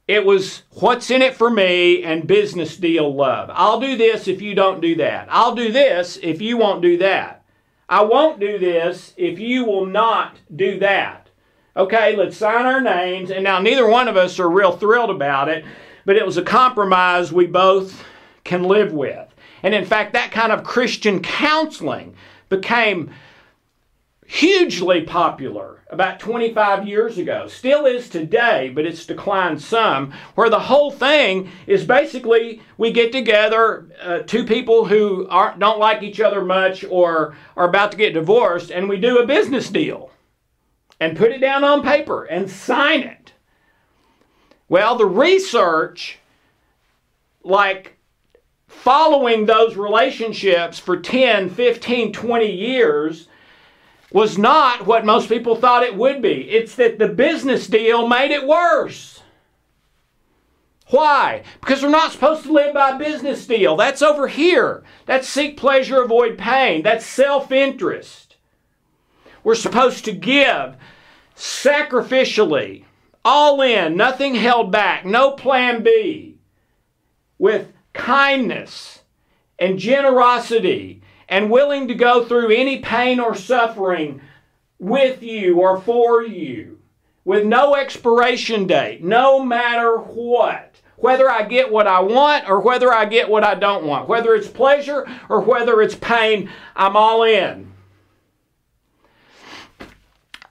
it 0.08 0.26
was 0.26 0.64
what's 0.72 1.10
in 1.10 1.22
it 1.22 1.36
for 1.36 1.50
me 1.50 2.04
and 2.04 2.28
business 2.28 2.78
deal 2.78 3.14
love. 3.14 3.50
I'll 3.54 3.80
do 3.80 3.98
this 3.98 4.28
if 4.28 4.42
you 4.42 4.54
don't 4.54 4.82
do 4.82 4.96
that. 4.96 5.28
I'll 5.32 5.56
do 5.56 5.72
this 5.72 6.20
if 6.22 6.42
you 6.42 6.58
won't 6.58 6.82
do 6.82 6.98
that. 6.98 7.44
I 7.90 8.04
won't 8.04 8.40
do 8.40 8.58
this 8.58 9.14
if 9.18 9.40
you 9.40 9.66
will 9.66 9.86
not 9.86 10.38
do 10.56 10.80
that. 10.80 11.30
Okay, 11.78 12.16
let's 12.16 12.38
sign 12.38 12.66
our 12.66 12.82
names. 12.82 13.32
And 13.32 13.44
now 13.44 13.60
neither 13.60 13.88
one 13.88 14.08
of 14.08 14.16
us 14.16 14.40
are 14.40 14.50
real 14.50 14.78
thrilled 14.78 15.10
about 15.10 15.50
it, 15.50 15.66
but 16.06 16.16
it 16.16 16.26
was 16.26 16.38
a 16.38 16.44
compromise 16.44 17.34
we 17.34 17.48
both 17.48 18.04
can 18.44 18.64
live 18.64 18.94
with. 18.94 19.28
And 19.64 19.74
in 19.74 19.86
fact, 19.86 20.14
that 20.14 20.32
kind 20.32 20.52
of 20.52 20.64
Christian 20.64 21.22
counseling 21.22 22.16
became 22.50 23.12
hugely 24.28 25.02
popular 25.02 25.84
about 25.90 26.20
25 26.20 26.88
years 26.88 27.18
ago. 27.18 27.48
Still 27.48 27.86
is 27.86 28.10
today, 28.10 28.72
but 28.74 28.86
it's 28.86 29.06
declined 29.06 29.62
some. 29.62 30.14
Where 30.34 30.50
the 30.50 30.60
whole 30.60 30.92
thing 30.92 31.52
is 31.68 31.86
basically 31.86 32.62
we 32.78 32.92
get 32.92 33.12
together, 33.12 33.88
uh, 34.02 34.20
two 34.20 34.46
people 34.46 34.86
who 34.86 35.28
aren't, 35.30 35.60
don't 35.60 35.80
like 35.80 36.02
each 36.02 36.20
other 36.20 36.44
much 36.44 36.84
or 36.86 37.36
are 37.56 37.70
about 37.70 37.92
to 37.92 37.98
get 37.98 38.14
divorced, 38.14 38.72
and 38.72 38.90
we 38.90 38.98
do 38.98 39.20
a 39.20 39.28
business 39.28 39.70
deal 39.70 40.12
and 41.00 41.18
put 41.18 41.32
it 41.32 41.40
down 41.40 41.64
on 41.64 41.84
paper 41.84 42.24
and 42.24 42.50
sign 42.50 43.02
it. 43.02 43.34
Well, 44.68 44.98
the 44.98 45.06
research, 45.06 46.18
like 47.44 47.98
following 48.68 49.46
those 49.46 49.76
relationships 49.76 50.80
for 50.80 50.98
10, 50.98 51.50
15, 51.52 52.12
20 52.12 52.52
years, 52.52 53.28
was 54.12 54.38
not 54.38 54.86
what 54.86 55.06
most 55.06 55.30
people 55.30 55.56
thought 55.56 55.84
it 55.84 55.96
would 55.96 56.22
be. 56.22 56.50
It's 56.50 56.76
that 56.76 57.00
the 57.00 57.08
business 57.08 57.68
deal 57.68 58.08
made 58.08 58.32
it 58.32 58.48
worse. 58.48 59.22
Why? 60.90 61.44
Because 61.60 61.82
we're 61.82 61.90
not 61.90 62.12
supposed 62.12 62.44
to 62.44 62.54
live 62.54 62.74
by 62.74 62.98
business 62.98 63.48
deal. 63.48 63.76
That's 63.76 64.02
over 64.02 64.28
here. 64.28 64.84
That's 65.06 65.28
seek 65.28 65.58
pleasure, 65.58 66.02
avoid 66.02 66.38
pain. 66.38 66.84
That's 66.84 67.06
self 67.06 67.52
interest. 67.52 68.36
We're 69.44 69.56
supposed 69.56 70.06
to 70.06 70.12
give 70.12 70.76
sacrificially, 71.36 72.86
all 73.24 73.62
in, 73.62 73.98
nothing 73.98 74.36
held 74.36 74.72
back, 74.72 75.06
no 75.06 75.32
plan 75.32 75.84
B, 75.84 76.38
with 77.38 77.74
kindness 77.94 79.02
and 79.60 79.80
generosity 79.80 81.02
and 81.28 81.50
willing 81.50 81.88
to 81.88 81.96
go 81.96 82.26
through 82.26 82.56
any 82.56 82.80
pain 82.80 83.20
or 83.20 83.36
suffering 83.36 84.22
with 84.80 85.24
you 85.24 85.60
or 85.60 85.80
for 85.80 86.24
you 86.24 86.80
with 87.24 87.44
no 87.44 87.76
expiration 87.76 88.68
date, 88.68 89.04
no 89.04 89.44
matter 89.44 89.98
what. 89.98 90.72
Whether 90.98 91.30
I 91.30 91.44
get 91.44 91.72
what 91.72 91.88
I 91.88 92.00
want 92.00 92.50
or 92.50 92.62
whether 92.62 92.92
I 92.94 93.06
get 93.06 93.30
what 93.30 93.44
I 93.44 93.56
don't 93.56 93.86
want, 93.86 94.08
whether 94.08 94.34
it's 94.34 94.48
pleasure 94.48 95.06
or 95.28 95.42
whether 95.42 95.82
it's 95.82 95.96
pain, 95.96 96.50
I'm 96.76 96.96
all 96.96 97.24
in. 97.24 97.74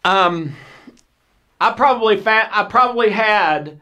Um, 0.05 0.55
I 1.59 1.73
probably 1.73 2.19
fa- 2.19 2.51
I 2.53 2.65
probably 2.65 3.09
had 3.09 3.81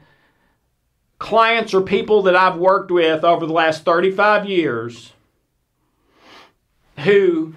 clients 1.19 1.75
or 1.75 1.81
people 1.81 2.23
that 2.23 2.37
I've 2.37 2.57
worked 2.57 2.93
with 2.93 3.25
over 3.25 3.45
the 3.45 3.53
last 3.53 3.85
35 3.85 4.49
years 4.49 5.13
who 7.01 7.55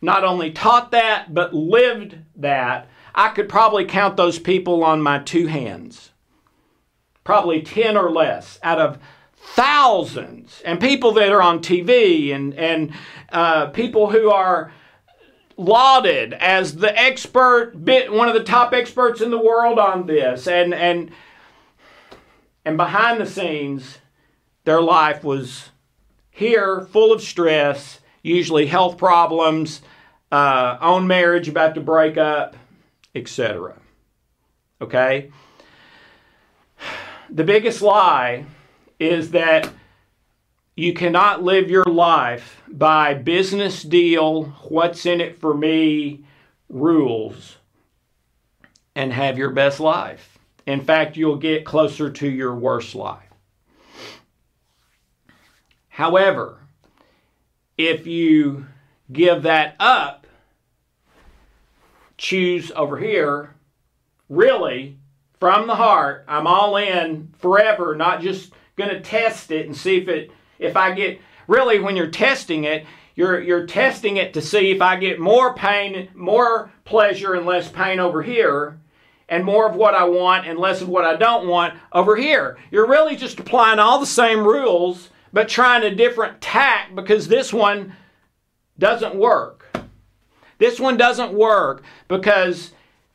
not 0.00 0.24
only 0.24 0.50
taught 0.50 0.90
that 0.90 1.32
but 1.32 1.54
lived 1.54 2.18
that. 2.36 2.88
I 3.14 3.28
could 3.28 3.48
probably 3.48 3.84
count 3.84 4.16
those 4.16 4.38
people 4.38 4.82
on 4.82 5.02
my 5.02 5.18
two 5.18 5.46
hands. 5.46 6.10
Probably 7.24 7.62
10 7.62 7.96
or 7.96 8.10
less 8.10 8.58
out 8.62 8.78
of 8.78 8.98
thousands 9.36 10.62
and 10.64 10.80
people 10.80 11.12
that 11.12 11.32
are 11.32 11.42
on 11.42 11.60
TV 11.60 12.34
and, 12.34 12.54
and 12.54 12.92
uh, 13.30 13.66
people 13.66 14.10
who 14.10 14.30
are 14.30 14.72
lauded 15.56 16.32
as 16.34 16.76
the 16.76 16.98
expert 16.98 17.74
one 17.74 18.28
of 18.28 18.34
the 18.34 18.44
top 18.44 18.72
experts 18.72 19.20
in 19.20 19.30
the 19.30 19.38
world 19.38 19.78
on 19.78 20.06
this 20.06 20.48
and 20.48 20.72
and 20.72 21.10
and 22.64 22.76
behind 22.78 23.20
the 23.20 23.26
scenes 23.26 23.98
their 24.64 24.80
life 24.80 25.22
was 25.22 25.70
here 26.30 26.80
full 26.90 27.12
of 27.12 27.20
stress 27.20 28.00
usually 28.22 28.66
health 28.66 28.96
problems 28.96 29.82
uh, 30.30 30.78
own 30.80 31.06
marriage 31.06 31.48
about 31.48 31.74
to 31.74 31.80
break 31.80 32.16
up 32.16 32.56
etc 33.14 33.74
okay 34.80 35.30
the 37.30 37.44
biggest 37.44 37.82
lie 37.82 38.44
is 38.98 39.30
that 39.30 39.70
you 40.76 40.94
cannot 40.94 41.42
live 41.42 41.70
your 41.70 41.84
life 41.84 42.62
by 42.68 43.14
business 43.14 43.82
deal, 43.82 44.44
what's 44.68 45.04
in 45.04 45.20
it 45.20 45.38
for 45.38 45.54
me 45.54 46.24
rules 46.68 47.56
and 48.94 49.12
have 49.12 49.36
your 49.36 49.50
best 49.50 49.80
life. 49.80 50.38
In 50.66 50.80
fact, 50.80 51.16
you'll 51.16 51.36
get 51.36 51.64
closer 51.64 52.10
to 52.10 52.28
your 52.28 52.54
worst 52.54 52.94
life. 52.94 53.28
However, 55.88 56.58
if 57.76 58.06
you 58.06 58.66
give 59.10 59.42
that 59.42 59.76
up, 59.80 60.26
choose 62.16 62.70
over 62.74 62.98
here, 62.98 63.54
really, 64.28 64.98
from 65.40 65.66
the 65.66 65.74
heart, 65.74 66.24
I'm 66.28 66.46
all 66.46 66.76
in 66.76 67.34
forever, 67.38 67.96
not 67.96 68.20
just 68.20 68.52
going 68.76 68.90
to 68.90 69.00
test 69.00 69.50
it 69.50 69.66
and 69.66 69.76
see 69.76 69.96
if 69.96 70.08
it 70.08 70.30
if 70.58 70.76
I 70.76 70.92
get 70.92 71.20
really 71.48 71.80
when 71.80 71.96
you're 71.96 72.10
testing 72.10 72.64
it, 72.64 72.86
you're 73.16 73.40
you're 73.40 73.66
testing 73.66 74.16
it 74.16 74.34
to 74.34 74.40
see 74.40 74.70
if 74.70 74.80
I 74.80 74.96
get 74.96 75.18
more 75.18 75.54
pain, 75.54 76.08
more 76.14 76.72
pleasure 76.84 77.34
and 77.34 77.44
less 77.44 77.68
pain 77.68 77.98
over 77.98 78.22
here 78.22 78.78
and 79.28 79.44
more 79.44 79.68
of 79.68 79.74
what 79.74 79.94
I 79.94 80.04
want 80.04 80.46
and 80.46 80.58
less 80.58 80.80
of 80.80 80.88
what 80.88 81.04
I 81.04 81.16
don't 81.16 81.48
want 81.48 81.74
over 81.92 82.16
here. 82.16 82.58
You're 82.70 82.88
really 82.88 83.16
just 83.16 83.40
applying 83.40 83.78
all 83.78 83.98
the 83.98 84.06
same 84.06 84.40
rules 84.40 85.10
but 85.32 85.48
trying 85.48 85.82
a 85.82 85.94
different 85.94 86.40
tack 86.40 86.94
because 86.94 87.28
this 87.28 87.52
one 87.52 87.94
doesn't 88.78 89.14
work. 89.14 89.66
This 90.58 90.78
one 90.78 90.96
doesn't 90.96 91.32
work 91.32 91.82
because 92.08 92.72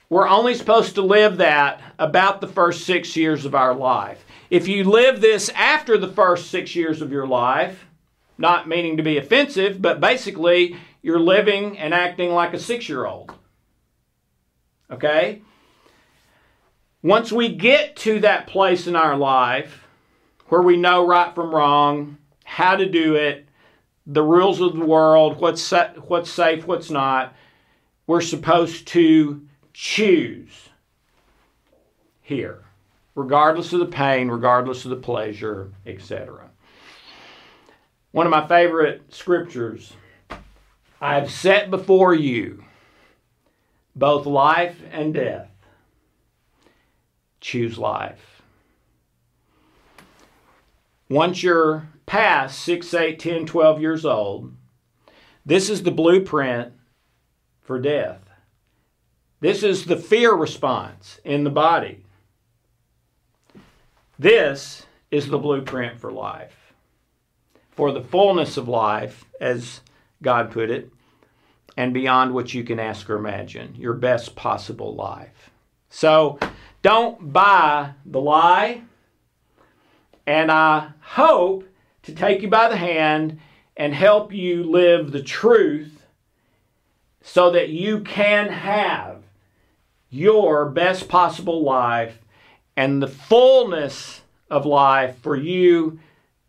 we're 0.10 0.28
only 0.28 0.54
supposed 0.54 0.96
to 0.96 1.02
live 1.02 1.38
that 1.38 1.82
about 2.00 2.42
the 2.42 2.48
first 2.48 2.86
six 2.86 3.16
years 3.16 3.46
of 3.46 3.56
our 3.56 3.74
life. 3.74 4.26
If 4.50 4.68
you 4.68 4.84
live 4.84 5.22
this 5.22 5.50
after 5.50 5.98
the 5.98 6.08
first 6.08 6.50
six 6.50 6.76
years 6.76 7.02
of 7.02 7.12
your 7.12 7.28
life, 7.28 7.86
not 8.38 8.68
meaning 8.68 8.98
to 8.98 9.04
be 9.04 9.18
offensive, 9.18 9.82
but 9.82 10.00
basically 10.00 10.78
you're 11.02 11.20
living 11.20 11.78
and 11.78 11.94
acting 11.94 12.32
like 12.32 12.54
a 12.54 12.60
six 12.60 12.88
year 12.88 13.06
old. 13.06 13.34
Okay? 14.92 15.42
Once 17.04 17.32
we 17.32 17.50
get 17.50 17.96
to 17.98 18.20
that 18.20 18.48
place 18.48 18.88
in 18.88 18.96
our 18.96 19.16
life 19.16 19.87
where 20.48 20.62
we 20.62 20.78
know 20.78 21.06
right 21.06 21.34
from 21.34 21.54
wrong, 21.54 22.18
how 22.44 22.76
to 22.76 22.86
do 22.86 23.16
it, 23.16 23.48
the 24.06 24.24
rules 24.24 24.62
of 24.62 24.74
the 24.74 24.86
world, 24.86 25.40
what's, 25.40 25.62
sa- 25.62 25.94
what's 26.08 26.30
safe, 26.30 26.66
what's 26.66 26.90
not, 26.90 27.34
we're 28.06 28.22
supposed 28.22 28.88
to 28.88 29.46
choose 29.74 30.70
here 32.22 32.64
regardless 33.18 33.74
of 33.74 33.80
the 33.80 33.88
pain, 33.88 34.30
regardless 34.30 34.86
of 34.86 34.92
the 34.92 34.96
pleasure, 34.96 35.72
etc. 35.88 36.52
One 38.12 38.28
of 38.28 38.32
my 38.32 38.48
favorite 38.48 39.02
scriptures 39.14 39.92
I 41.02 41.16
have 41.16 41.32
set 41.32 41.72
before 41.72 42.14
you 42.14 42.64
both 43.96 44.28
life 44.28 44.80
and 44.92 45.16
death. 45.16 45.50
Choose 47.42 47.80
life. 47.80 48.37
Once 51.10 51.42
you're 51.42 51.88
past 52.06 52.60
6, 52.60 52.94
8, 52.94 53.20
10, 53.20 53.46
12 53.46 53.82
years 53.82 54.06
old, 54.06 54.54
this 55.46 55.70
is 55.70 55.84
the 55.84 55.92
blueprint 55.92 56.74
for 57.62 57.80
death. 57.80 58.22
This 59.40 59.64
is 59.64 59.86
the 59.86 59.98
fear 59.98 60.34
response 60.34 61.20
in 61.24 61.44
the 61.44 61.50
body. 61.50 62.04
This 64.20 64.86
is 65.12 65.28
the 65.28 65.38
blueprint 65.38 66.00
for 66.00 66.12
life. 66.12 66.74
For 67.72 67.92
the 67.92 68.02
fullness 68.02 68.58
of 68.58 68.68
life, 68.68 69.24
as 69.40 69.82
God 70.24 70.52
put 70.52 70.72
it, 70.72 70.92
and 71.78 71.94
beyond 71.94 72.34
what 72.34 72.54
you 72.54 72.64
can 72.64 72.80
ask 72.80 73.08
or 73.10 73.18
imagine, 73.18 73.76
your 73.76 73.94
best 73.94 74.36
possible 74.36 74.96
life. 74.96 75.52
So 75.90 76.40
don't 76.82 77.32
buy 77.32 77.92
the 78.04 78.20
lie, 78.20 78.82
and 80.28 80.52
I 80.52 80.90
hope 81.00 81.64
to 82.04 82.14
take 82.14 82.42
you 82.42 82.50
by 82.50 82.68
the 82.68 82.76
hand 82.76 83.40
and 83.78 83.94
help 83.94 84.34
you 84.34 84.64
live 84.64 85.12
the 85.12 85.24
truth 85.24 86.06
so 87.22 87.52
that 87.52 87.70
you 87.70 88.02
can 88.02 88.50
have 88.50 89.24
your 90.10 90.70
best 90.70 91.08
possible 91.08 91.64
life 91.64 92.20
and 92.76 93.02
the 93.02 93.08
fullness 93.08 94.22
of 94.50 94.66
life 94.66 95.18
for 95.22 95.36
you, 95.36 96.00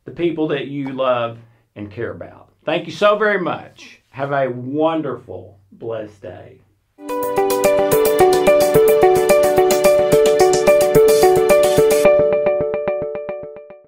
the 0.05 0.11
people 0.11 0.49
that 0.49 0.67
you 0.67 0.89
love 0.89 1.39
and 1.75 1.91
care 1.91 2.11
about. 2.11 2.53
Thank 2.65 2.87
you 2.87 2.93
so 2.93 3.17
very 3.17 3.41
much. 3.41 4.01
Have 4.11 4.33
a 4.33 4.49
wonderful, 4.49 5.59
blessed 5.73 6.21
day. 6.23 6.59